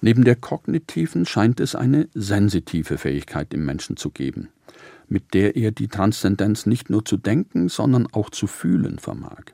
Neben 0.00 0.24
der 0.24 0.36
kognitiven 0.36 1.26
scheint 1.26 1.60
es 1.60 1.74
eine 1.74 2.08
sensitive 2.14 2.96
Fähigkeit 2.96 3.52
im 3.52 3.66
Menschen 3.66 3.98
zu 3.98 4.08
geben, 4.08 4.48
mit 5.06 5.34
der 5.34 5.54
er 5.54 5.70
die 5.70 5.88
Transzendenz 5.88 6.64
nicht 6.64 6.88
nur 6.88 7.04
zu 7.04 7.18
denken, 7.18 7.68
sondern 7.68 8.08
auch 8.10 8.30
zu 8.30 8.46
fühlen 8.46 8.98
vermag. 8.98 9.52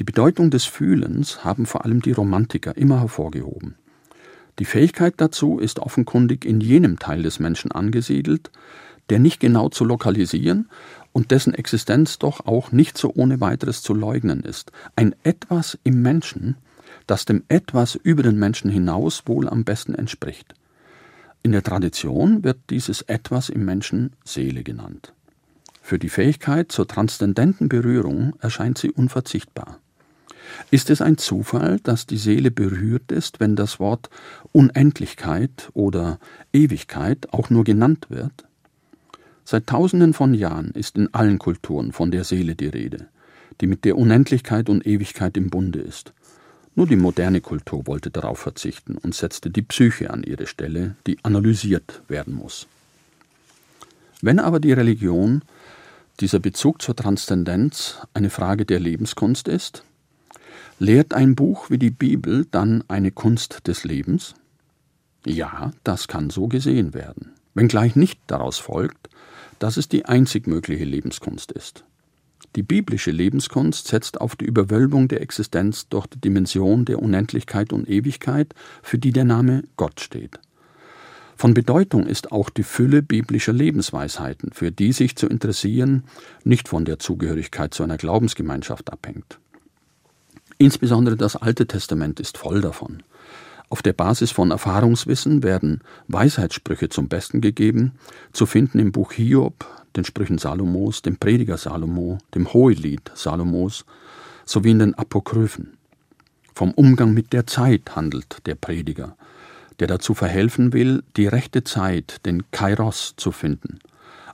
Die 0.00 0.04
Bedeutung 0.04 0.50
des 0.50 0.64
Fühlens 0.64 1.44
haben 1.44 1.64
vor 1.64 1.84
allem 1.84 2.02
die 2.02 2.10
Romantiker 2.10 2.76
immer 2.76 2.98
hervorgehoben. 2.98 3.76
Die 4.58 4.64
Fähigkeit 4.64 5.14
dazu 5.18 5.58
ist 5.58 5.80
offenkundig 5.80 6.44
in 6.44 6.60
jenem 6.60 6.98
Teil 6.98 7.22
des 7.22 7.40
Menschen 7.40 7.72
angesiedelt, 7.72 8.50
der 9.10 9.18
nicht 9.18 9.40
genau 9.40 9.68
zu 9.68 9.84
lokalisieren 9.84 10.68
und 11.12 11.30
dessen 11.30 11.54
Existenz 11.54 12.18
doch 12.18 12.46
auch 12.46 12.72
nicht 12.72 12.98
so 12.98 13.12
ohne 13.14 13.40
weiteres 13.40 13.82
zu 13.82 13.94
leugnen 13.94 14.42
ist. 14.42 14.72
Ein 14.96 15.14
Etwas 15.22 15.78
im 15.84 16.02
Menschen, 16.02 16.56
das 17.06 17.24
dem 17.24 17.44
etwas 17.48 17.94
über 17.94 18.22
den 18.22 18.38
Menschen 18.38 18.70
hinaus 18.70 19.22
wohl 19.26 19.48
am 19.48 19.64
besten 19.64 19.94
entspricht. 19.94 20.54
In 21.42 21.52
der 21.52 21.62
Tradition 21.62 22.42
wird 22.42 22.58
dieses 22.70 23.02
etwas 23.02 23.48
im 23.48 23.64
Menschen 23.64 24.12
Seele 24.24 24.64
genannt. 24.64 25.12
Für 25.80 25.98
die 26.00 26.08
Fähigkeit 26.08 26.72
zur 26.72 26.88
transzendenten 26.88 27.68
Berührung 27.68 28.34
erscheint 28.40 28.78
sie 28.78 28.90
unverzichtbar. 28.90 29.78
Ist 30.70 30.90
es 30.90 31.00
ein 31.00 31.18
Zufall, 31.18 31.78
dass 31.82 32.06
die 32.06 32.16
Seele 32.16 32.50
berührt 32.50 33.12
ist, 33.12 33.40
wenn 33.40 33.56
das 33.56 33.78
Wort 33.80 34.10
Unendlichkeit 34.52 35.70
oder 35.74 36.18
Ewigkeit 36.52 37.32
auch 37.32 37.50
nur 37.50 37.64
genannt 37.64 38.06
wird? 38.08 38.46
Seit 39.44 39.66
tausenden 39.66 40.12
von 40.12 40.34
Jahren 40.34 40.72
ist 40.72 40.96
in 40.96 41.14
allen 41.14 41.38
Kulturen 41.38 41.92
von 41.92 42.10
der 42.10 42.24
Seele 42.24 42.56
die 42.56 42.66
Rede, 42.66 43.06
die 43.60 43.68
mit 43.68 43.84
der 43.84 43.96
Unendlichkeit 43.96 44.68
und 44.68 44.86
Ewigkeit 44.86 45.36
im 45.36 45.50
Bunde 45.50 45.78
ist. 45.78 46.12
Nur 46.74 46.86
die 46.86 46.96
moderne 46.96 47.40
Kultur 47.40 47.86
wollte 47.86 48.10
darauf 48.10 48.40
verzichten 48.40 48.98
und 48.98 49.14
setzte 49.14 49.50
die 49.50 49.62
Psyche 49.62 50.10
an 50.10 50.24
ihre 50.24 50.46
Stelle, 50.46 50.96
die 51.06 51.18
analysiert 51.22 52.02
werden 52.08 52.34
muss. 52.34 52.66
Wenn 54.20 54.40
aber 54.40 54.60
die 54.60 54.72
Religion, 54.72 55.42
dieser 56.20 56.38
Bezug 56.38 56.82
zur 56.82 56.96
Transzendenz, 56.96 57.98
eine 58.14 58.30
Frage 58.30 58.64
der 58.66 58.80
Lebenskunst 58.80 59.48
ist, 59.48 59.84
lehrt 60.78 61.14
ein 61.14 61.34
Buch 61.34 61.70
wie 61.70 61.78
die 61.78 61.90
Bibel 61.90 62.46
dann 62.50 62.84
eine 62.88 63.10
Kunst 63.10 63.66
des 63.66 63.84
Lebens? 63.84 64.34
Ja, 65.24 65.72
das 65.84 66.08
kann 66.08 66.30
so 66.30 66.46
gesehen 66.46 66.94
werden, 66.94 67.32
wenngleich 67.54 67.96
nicht 67.96 68.20
daraus 68.26 68.58
folgt, 68.58 69.08
dass 69.58 69.76
es 69.76 69.88
die 69.88 70.04
einzig 70.04 70.46
mögliche 70.46 70.84
Lebenskunst 70.84 71.52
ist. 71.52 71.84
Die 72.54 72.62
biblische 72.62 73.10
Lebenskunst 73.10 73.88
setzt 73.88 74.20
auf 74.20 74.36
die 74.36 74.44
Überwölbung 74.44 75.08
der 75.08 75.20
Existenz 75.20 75.88
durch 75.88 76.06
die 76.06 76.20
Dimension 76.20 76.84
der 76.84 77.02
Unendlichkeit 77.02 77.72
und 77.72 77.88
Ewigkeit, 77.88 78.54
für 78.82 78.98
die 78.98 79.12
der 79.12 79.24
Name 79.24 79.64
Gott 79.76 80.00
steht. 80.00 80.38
Von 81.36 81.52
Bedeutung 81.52 82.06
ist 82.06 82.32
auch 82.32 82.48
die 82.48 82.62
Fülle 82.62 83.02
biblischer 83.02 83.52
Lebensweisheiten, 83.52 84.52
für 84.52 84.72
die 84.72 84.92
sich 84.92 85.16
zu 85.16 85.26
interessieren 85.26 86.04
nicht 86.44 86.66
von 86.68 86.86
der 86.86 86.98
Zugehörigkeit 86.98 87.74
zu 87.74 87.82
einer 87.82 87.98
Glaubensgemeinschaft 87.98 88.90
abhängt. 88.90 89.38
Insbesondere 90.58 91.16
das 91.16 91.36
Alte 91.36 91.66
Testament 91.66 92.18
ist 92.20 92.38
voll 92.38 92.60
davon. 92.60 93.02
Auf 93.68 93.82
der 93.82 93.92
Basis 93.92 94.30
von 94.30 94.50
Erfahrungswissen 94.50 95.42
werden 95.42 95.80
Weisheitssprüche 96.08 96.88
zum 96.88 97.08
Besten 97.08 97.40
gegeben, 97.40 97.92
zu 98.32 98.46
finden 98.46 98.78
im 98.78 98.92
Buch 98.92 99.12
Hiob, 99.12 99.66
den 99.96 100.04
Sprüchen 100.04 100.38
Salomos, 100.38 101.02
dem 101.02 101.16
Prediger 101.16 101.56
Salomo, 101.56 102.18
dem 102.34 102.52
Hohelied 102.52 103.10
Salomos 103.14 103.84
sowie 104.44 104.70
in 104.70 104.78
den 104.78 104.94
Apokryphen. 104.94 105.76
Vom 106.54 106.70
Umgang 106.72 107.12
mit 107.12 107.32
der 107.32 107.46
Zeit 107.46 107.96
handelt 107.96 108.46
der 108.46 108.54
Prediger, 108.54 109.16
der 109.80 109.88
dazu 109.88 110.14
verhelfen 110.14 110.72
will, 110.72 111.02
die 111.16 111.26
rechte 111.26 111.64
Zeit, 111.64 112.24
den 112.24 112.50
Kairos, 112.50 113.14
zu 113.16 113.32
finden. 113.32 113.80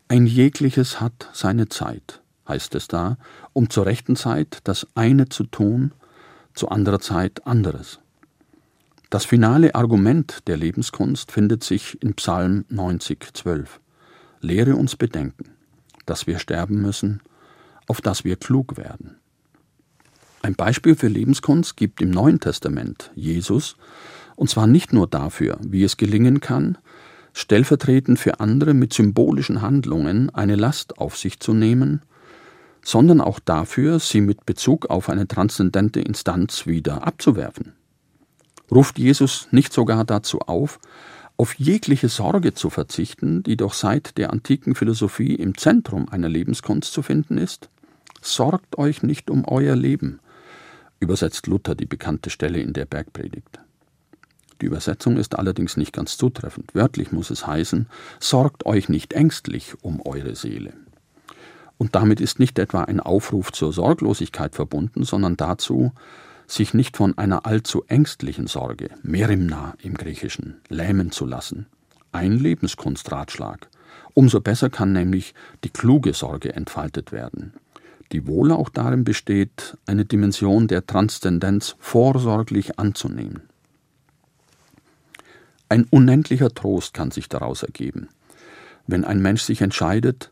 Ein 0.09 0.27
jegliches 0.27 1.01
hat 1.01 1.31
seine 1.33 1.69
Zeit, 1.69 2.21
heißt 2.47 2.75
es 2.75 2.87
da, 2.87 3.17
um 3.55 3.71
zur 3.71 3.87
rechten 3.87 4.15
Zeit 4.15 4.59
das 4.65 4.87
eine 4.95 5.29
zu 5.31 5.45
tun, 5.45 5.93
zu 6.55 6.69
anderer 6.69 7.01
Zeit 7.01 7.47
anderes. 7.47 8.01
Das 9.11 9.25
finale 9.25 9.75
Argument 9.75 10.47
der 10.47 10.57
Lebenskunst 10.57 11.33
findet 11.33 11.63
sich 11.65 12.03
in 12.03 12.15
Psalm 12.15 12.65
90, 12.69 13.35
12. 13.35 13.81
Lehre 14.41 14.77
uns 14.77 14.97
bedenken, 14.97 15.51
dass 16.07 16.27
wir 16.27 16.39
sterben 16.39 16.81
müssen, 16.81 17.21
auf 17.89 18.01
dass 18.01 18.25
wir 18.25 18.37
klug 18.37 18.77
werden. 18.77 19.17
Ein 20.41 20.55
Beispiel 20.55 20.97
für 20.97 21.09
Lebenskunst 21.09 21.77
gibt 21.77 22.01
im 22.03 22.11
Neuen 22.11 22.41
Testament 22.41 23.11
Jesus, 23.15 23.77
Und 24.35 24.49
zwar 24.49 24.67
nicht 24.67 24.93
nur 24.93 25.07
dafür, 25.07 25.59
wie 25.63 25.85
es 25.85 25.97
gelingen 25.97 26.41
kann, 26.41 26.79
stellvertretend 27.33 28.19
für 28.19 28.41
andere 28.41 28.75
mit 28.75 28.93
symbolischen 28.93 29.63
Handlungen 29.63 30.31
eine 30.31 30.57
Last 30.57 30.99
auf 30.99 31.17
sich 31.17 31.39
zu 31.39 31.53
nehmen, 31.55 32.03
sondern 32.85 33.21
auch 33.21 33.39
dafür, 33.39 33.99
sie 33.99 34.21
mit 34.21 34.45
Bezug 34.45 34.91
auf 34.91 35.09
eine 35.09 35.29
transzendente 35.29 36.01
Instanz 36.01 36.67
wieder 36.67 37.07
abzuwerfen. 37.07 37.73
Ruft 38.71 38.99
Jesus 38.99 39.49
nicht 39.51 39.73
sogar 39.73 40.05
dazu 40.05 40.41
auf, 40.41 40.81
auf 41.37 41.55
jegliche 41.55 42.09
Sorge 42.09 42.55
zu 42.55 42.71
verzichten, 42.71 43.43
die 43.43 43.57
doch 43.57 43.75
seit 43.75 44.19
der 44.19 44.33
antiken 44.33 44.75
Philosophie 44.75 45.35
im 45.35 45.57
Zentrum 45.57 46.09
einer 46.09 46.29
Lebenskunst 46.29 46.93
zu 46.93 47.03
finden 47.03 47.39
ist? 47.39 47.69
Sorgt 48.21 48.79
euch 48.79 49.03
nicht 49.03 49.31
um 49.31 49.45
euer 49.47 49.75
Leben, 49.75 50.21
übersetzt 51.01 51.47
Luther 51.47 51.75
die 51.75 51.87
bekannte 51.87 52.31
Stelle 52.31 52.61
in 52.61 52.73
der 52.73 52.87
Bergpredigt. 52.87 53.61
Die 54.61 54.67
Übersetzung 54.67 55.17
ist 55.17 55.37
allerdings 55.37 55.77
nicht 55.77 55.93
ganz 55.93 56.17
zutreffend. 56.17 56.75
Wörtlich 56.75 57.11
muss 57.11 57.31
es 57.31 57.47
heißen, 57.47 57.89
sorgt 58.21 58.65
euch 58.65 58.89
nicht 58.89 59.13
ängstlich 59.13 59.75
um 59.83 60.01
eure 60.05 60.37
Seele. 60.37 60.73
Und 61.83 61.97
damit 61.97 62.21
ist 62.21 62.39
nicht 62.39 62.61
etwa 62.61 62.85
ein 62.85 63.01
Aufruf 63.01 63.51
zur 63.51 63.73
Sorglosigkeit 63.73 64.55
verbunden, 64.55 65.03
sondern 65.03 65.37
dazu, 65.37 65.91
sich 66.47 66.75
nicht 66.75 66.97
von 66.97 67.19
einer 67.19 67.45
allzu 67.45 67.83
ängstlichen 67.89 68.47
Sorge, 68.47 68.91
Merimna 69.03 69.75
im 69.83 69.95
Griechischen, 69.95 70.61
lähmen 70.69 71.11
zu 71.11 71.27
lassen. 71.27 71.67
Ein 72.13 72.39
Lebenskunstratschlag. 72.39 73.69
Umso 74.15 74.41
besser 74.41 74.71
kann 74.71 74.93
nämlich 74.93 75.35
die 75.65 75.71
kluge 75.71 76.13
Sorge 76.15 76.55
entfaltet 76.55 77.11
werden, 77.11 77.53
die 78.13 78.29
wohl 78.29 78.53
auch 78.53 78.69
darin 78.69 79.03
besteht, 79.03 79.77
eine 79.85 80.05
Dimension 80.05 80.69
der 80.69 80.87
Transzendenz 80.87 81.75
vorsorglich 81.81 82.79
anzunehmen. 82.79 83.43
Ein 85.69 85.89
unendlicher 85.91 86.51
Trost 86.51 86.95
kann 86.95 87.11
sich 87.11 87.29
daraus 87.29 87.65
ergeben, 87.65 88.09
wenn 88.87 89.05
ein 89.05 89.21
Mensch 89.21 89.43
sich 89.43 89.63
entscheidet, 89.63 90.31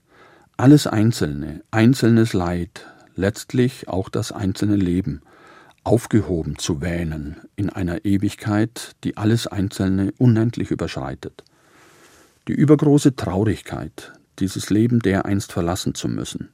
alles 0.61 0.87
Einzelne, 0.87 1.63
einzelnes 1.71 2.35
Leid, 2.35 2.87
letztlich 3.17 3.89
auch 3.89 4.11
das 4.11 4.31
einzelne 4.31 4.77
Leben, 4.77 5.23
aufgehoben 5.85 6.59
zu 6.59 6.83
wähnen 6.83 7.37
in 7.57 7.71
einer 7.71 8.05
Ewigkeit, 8.05 8.95
die 9.03 9.17
alles 9.17 9.47
Einzelne 9.47 10.13
unendlich 10.19 10.71
überschreitet. 10.71 11.45
Die 12.47 12.53
übergroße 12.53 13.17
Traurigkeit, 13.17 14.13
dieses 14.39 14.69
Leben 14.69 14.99
dereinst 14.99 15.51
verlassen 15.51 15.95
zu 15.95 16.09
müssen, 16.09 16.51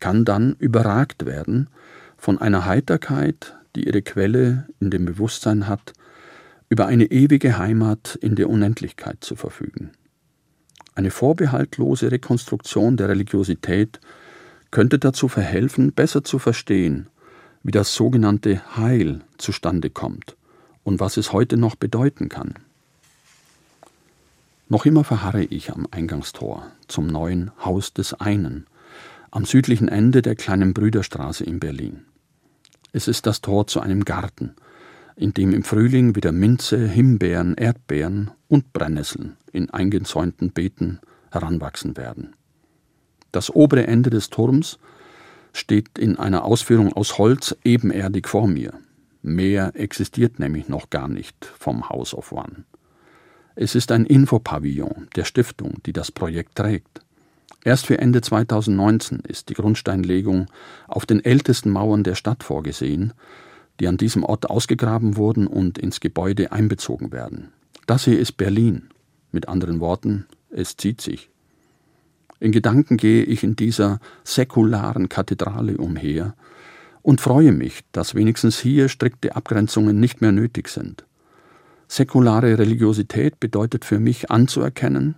kann 0.00 0.24
dann 0.24 0.56
überragt 0.58 1.26
werden 1.26 1.68
von 2.16 2.38
einer 2.38 2.64
Heiterkeit, 2.64 3.56
die 3.76 3.86
ihre 3.86 4.00
Quelle 4.00 4.68
in 4.80 4.88
dem 4.88 5.04
Bewusstsein 5.04 5.68
hat, 5.68 5.92
über 6.70 6.86
eine 6.86 7.10
ewige 7.10 7.58
Heimat 7.58 8.14
in 8.22 8.36
der 8.36 8.48
Unendlichkeit 8.48 9.18
zu 9.20 9.36
verfügen. 9.36 9.90
Eine 10.94 11.10
vorbehaltlose 11.10 12.12
Rekonstruktion 12.12 12.96
der 12.96 13.08
Religiosität 13.08 14.00
könnte 14.70 14.98
dazu 14.98 15.28
verhelfen, 15.28 15.92
besser 15.92 16.22
zu 16.22 16.38
verstehen, 16.38 17.08
wie 17.62 17.72
das 17.72 17.94
sogenannte 17.94 18.76
Heil 18.76 19.20
zustande 19.38 19.90
kommt 19.90 20.36
und 20.84 21.00
was 21.00 21.16
es 21.16 21.32
heute 21.32 21.56
noch 21.56 21.74
bedeuten 21.74 22.28
kann. 22.28 22.54
Noch 24.68 24.86
immer 24.86 25.04
verharre 25.04 25.44
ich 25.44 25.72
am 25.72 25.86
Eingangstor 25.90 26.70
zum 26.88 27.06
neuen 27.06 27.50
Haus 27.64 27.92
des 27.92 28.14
einen, 28.14 28.66
am 29.30 29.44
südlichen 29.44 29.88
Ende 29.88 30.22
der 30.22 30.36
kleinen 30.36 30.74
Brüderstraße 30.74 31.44
in 31.44 31.58
Berlin. 31.58 32.04
Es 32.92 33.08
ist 33.08 33.26
das 33.26 33.40
Tor 33.40 33.66
zu 33.66 33.80
einem 33.80 34.04
Garten, 34.04 34.54
in 35.16 35.32
dem 35.32 35.52
im 35.52 35.62
Frühling 35.62 36.16
wieder 36.16 36.32
Minze, 36.32 36.88
Himbeeren, 36.88 37.54
Erdbeeren 37.54 38.30
und 38.48 38.72
Brennnesseln 38.72 39.36
in 39.52 39.70
eingezäunten 39.70 40.50
Beeten 40.50 41.00
heranwachsen 41.30 41.96
werden. 41.96 42.34
Das 43.32 43.54
obere 43.54 43.86
Ende 43.86 44.10
des 44.10 44.30
Turms 44.30 44.78
steht 45.52 45.98
in 45.98 46.18
einer 46.18 46.44
Ausführung 46.44 46.92
aus 46.92 47.18
Holz 47.18 47.56
ebenerdig 47.64 48.28
vor 48.28 48.46
mir. 48.46 48.74
Mehr 49.22 49.72
existiert 49.74 50.38
nämlich 50.38 50.68
noch 50.68 50.90
gar 50.90 51.08
nicht 51.08 51.44
vom 51.44 51.88
House 51.88 52.14
of 52.14 52.32
One. 52.32 52.64
Es 53.56 53.74
ist 53.74 53.92
ein 53.92 54.04
Infopavillon 54.04 55.08
der 55.14 55.24
Stiftung, 55.24 55.80
die 55.86 55.92
das 55.92 56.10
Projekt 56.10 56.56
trägt. 56.56 57.00
Erst 57.64 57.86
für 57.86 57.98
Ende 57.98 58.20
2019 58.20 59.20
ist 59.20 59.48
die 59.48 59.54
Grundsteinlegung 59.54 60.46
auf 60.88 61.06
den 61.06 61.24
ältesten 61.24 61.70
Mauern 61.70 62.02
der 62.02 62.16
Stadt 62.16 62.42
vorgesehen, 62.42 63.14
die 63.80 63.88
an 63.88 63.96
diesem 63.96 64.24
Ort 64.24 64.50
ausgegraben 64.50 65.16
wurden 65.16 65.46
und 65.46 65.78
ins 65.78 66.00
Gebäude 66.00 66.52
einbezogen 66.52 67.12
werden. 67.12 67.48
Das 67.86 68.04
hier 68.04 68.18
ist 68.18 68.32
Berlin. 68.32 68.88
Mit 69.32 69.48
anderen 69.48 69.80
Worten, 69.80 70.26
es 70.50 70.76
zieht 70.76 71.00
sich. 71.00 71.28
In 72.38 72.52
Gedanken 72.52 72.96
gehe 72.96 73.24
ich 73.24 73.42
in 73.42 73.56
dieser 73.56 74.00
säkularen 74.22 75.08
Kathedrale 75.08 75.76
umher 75.76 76.34
und 77.02 77.20
freue 77.20 77.52
mich, 77.52 77.84
dass 77.92 78.14
wenigstens 78.14 78.58
hier 78.58 78.88
strikte 78.88 79.34
Abgrenzungen 79.34 79.98
nicht 79.98 80.20
mehr 80.20 80.32
nötig 80.32 80.68
sind. 80.68 81.04
Säkulare 81.88 82.58
Religiosität 82.58 83.40
bedeutet 83.40 83.84
für 83.84 83.98
mich 83.98 84.30
anzuerkennen, 84.30 85.16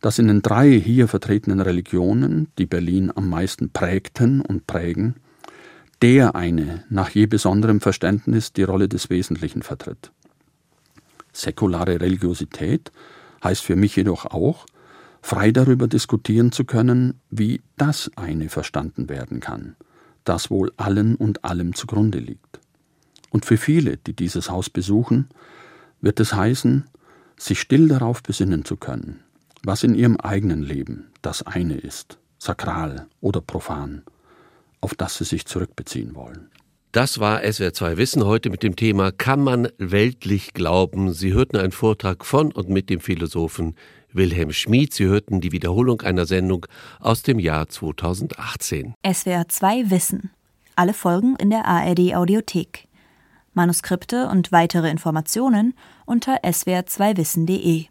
dass 0.00 0.18
in 0.18 0.28
den 0.28 0.42
drei 0.42 0.70
hier 0.70 1.08
vertretenen 1.08 1.60
Religionen, 1.60 2.48
die 2.58 2.66
Berlin 2.66 3.12
am 3.14 3.28
meisten 3.28 3.70
prägten 3.70 4.40
und 4.40 4.66
prägen, 4.66 5.16
der 6.02 6.34
eine 6.34 6.84
nach 6.88 7.10
je 7.10 7.26
besonderem 7.26 7.80
Verständnis 7.80 8.52
die 8.52 8.62
Rolle 8.62 8.88
des 8.88 9.10
Wesentlichen 9.10 9.62
vertritt. 9.62 10.12
Säkulare 11.32 12.00
Religiosität 12.00 12.90
heißt 13.44 13.62
für 13.62 13.76
mich 13.76 13.96
jedoch 13.96 14.26
auch, 14.26 14.66
frei 15.22 15.52
darüber 15.52 15.86
diskutieren 15.86 16.52
zu 16.52 16.64
können, 16.64 17.20
wie 17.30 17.60
das 17.76 18.10
eine 18.16 18.48
verstanden 18.48 19.08
werden 19.08 19.40
kann, 19.40 19.76
das 20.24 20.50
wohl 20.50 20.72
allen 20.76 21.16
und 21.16 21.44
allem 21.44 21.74
zugrunde 21.74 22.18
liegt. 22.18 22.60
Und 23.30 23.44
für 23.44 23.58
viele, 23.58 23.98
die 23.98 24.14
dieses 24.14 24.50
Haus 24.50 24.70
besuchen, 24.70 25.28
wird 26.00 26.18
es 26.18 26.34
heißen, 26.34 26.84
sich 27.36 27.60
still 27.60 27.88
darauf 27.88 28.22
besinnen 28.22 28.64
zu 28.64 28.76
können, 28.76 29.20
was 29.62 29.82
in 29.82 29.94
ihrem 29.94 30.16
eigenen 30.16 30.62
Leben 30.62 31.10
das 31.22 31.46
eine 31.46 31.76
ist, 31.76 32.18
sakral 32.38 33.06
oder 33.20 33.40
profan, 33.40 34.02
auf 34.80 34.94
das 34.94 35.16
sie 35.18 35.24
sich 35.24 35.46
zurückbeziehen 35.46 36.14
wollen. 36.14 36.50
Das 36.92 37.20
war 37.20 37.42
SWR2 37.42 37.98
Wissen 37.98 38.24
heute 38.24 38.50
mit 38.50 38.64
dem 38.64 38.74
Thema 38.74 39.12
Kann 39.12 39.44
man 39.44 39.68
weltlich 39.78 40.54
glauben? 40.54 41.12
Sie 41.12 41.32
hörten 41.32 41.56
einen 41.56 41.70
Vortrag 41.70 42.24
von 42.24 42.50
und 42.50 42.68
mit 42.68 42.90
dem 42.90 42.98
Philosophen 42.98 43.76
Wilhelm 44.12 44.52
Schmid. 44.52 44.92
Sie 44.92 45.04
hörten 45.04 45.40
die 45.40 45.52
Wiederholung 45.52 46.00
einer 46.00 46.26
Sendung 46.26 46.66
aus 46.98 47.22
dem 47.22 47.38
Jahr 47.38 47.68
2018. 47.68 48.94
SWR2 49.04 49.90
Wissen. 49.90 50.30
Alle 50.74 50.92
Folgen 50.92 51.36
in 51.36 51.50
der 51.50 51.64
ARD 51.66 52.14
Audiothek. 52.16 52.88
Manuskripte 53.54 54.28
und 54.28 54.50
weitere 54.50 54.90
Informationen 54.90 55.74
unter 56.06 56.42
swr2wissen.de. 56.42 57.86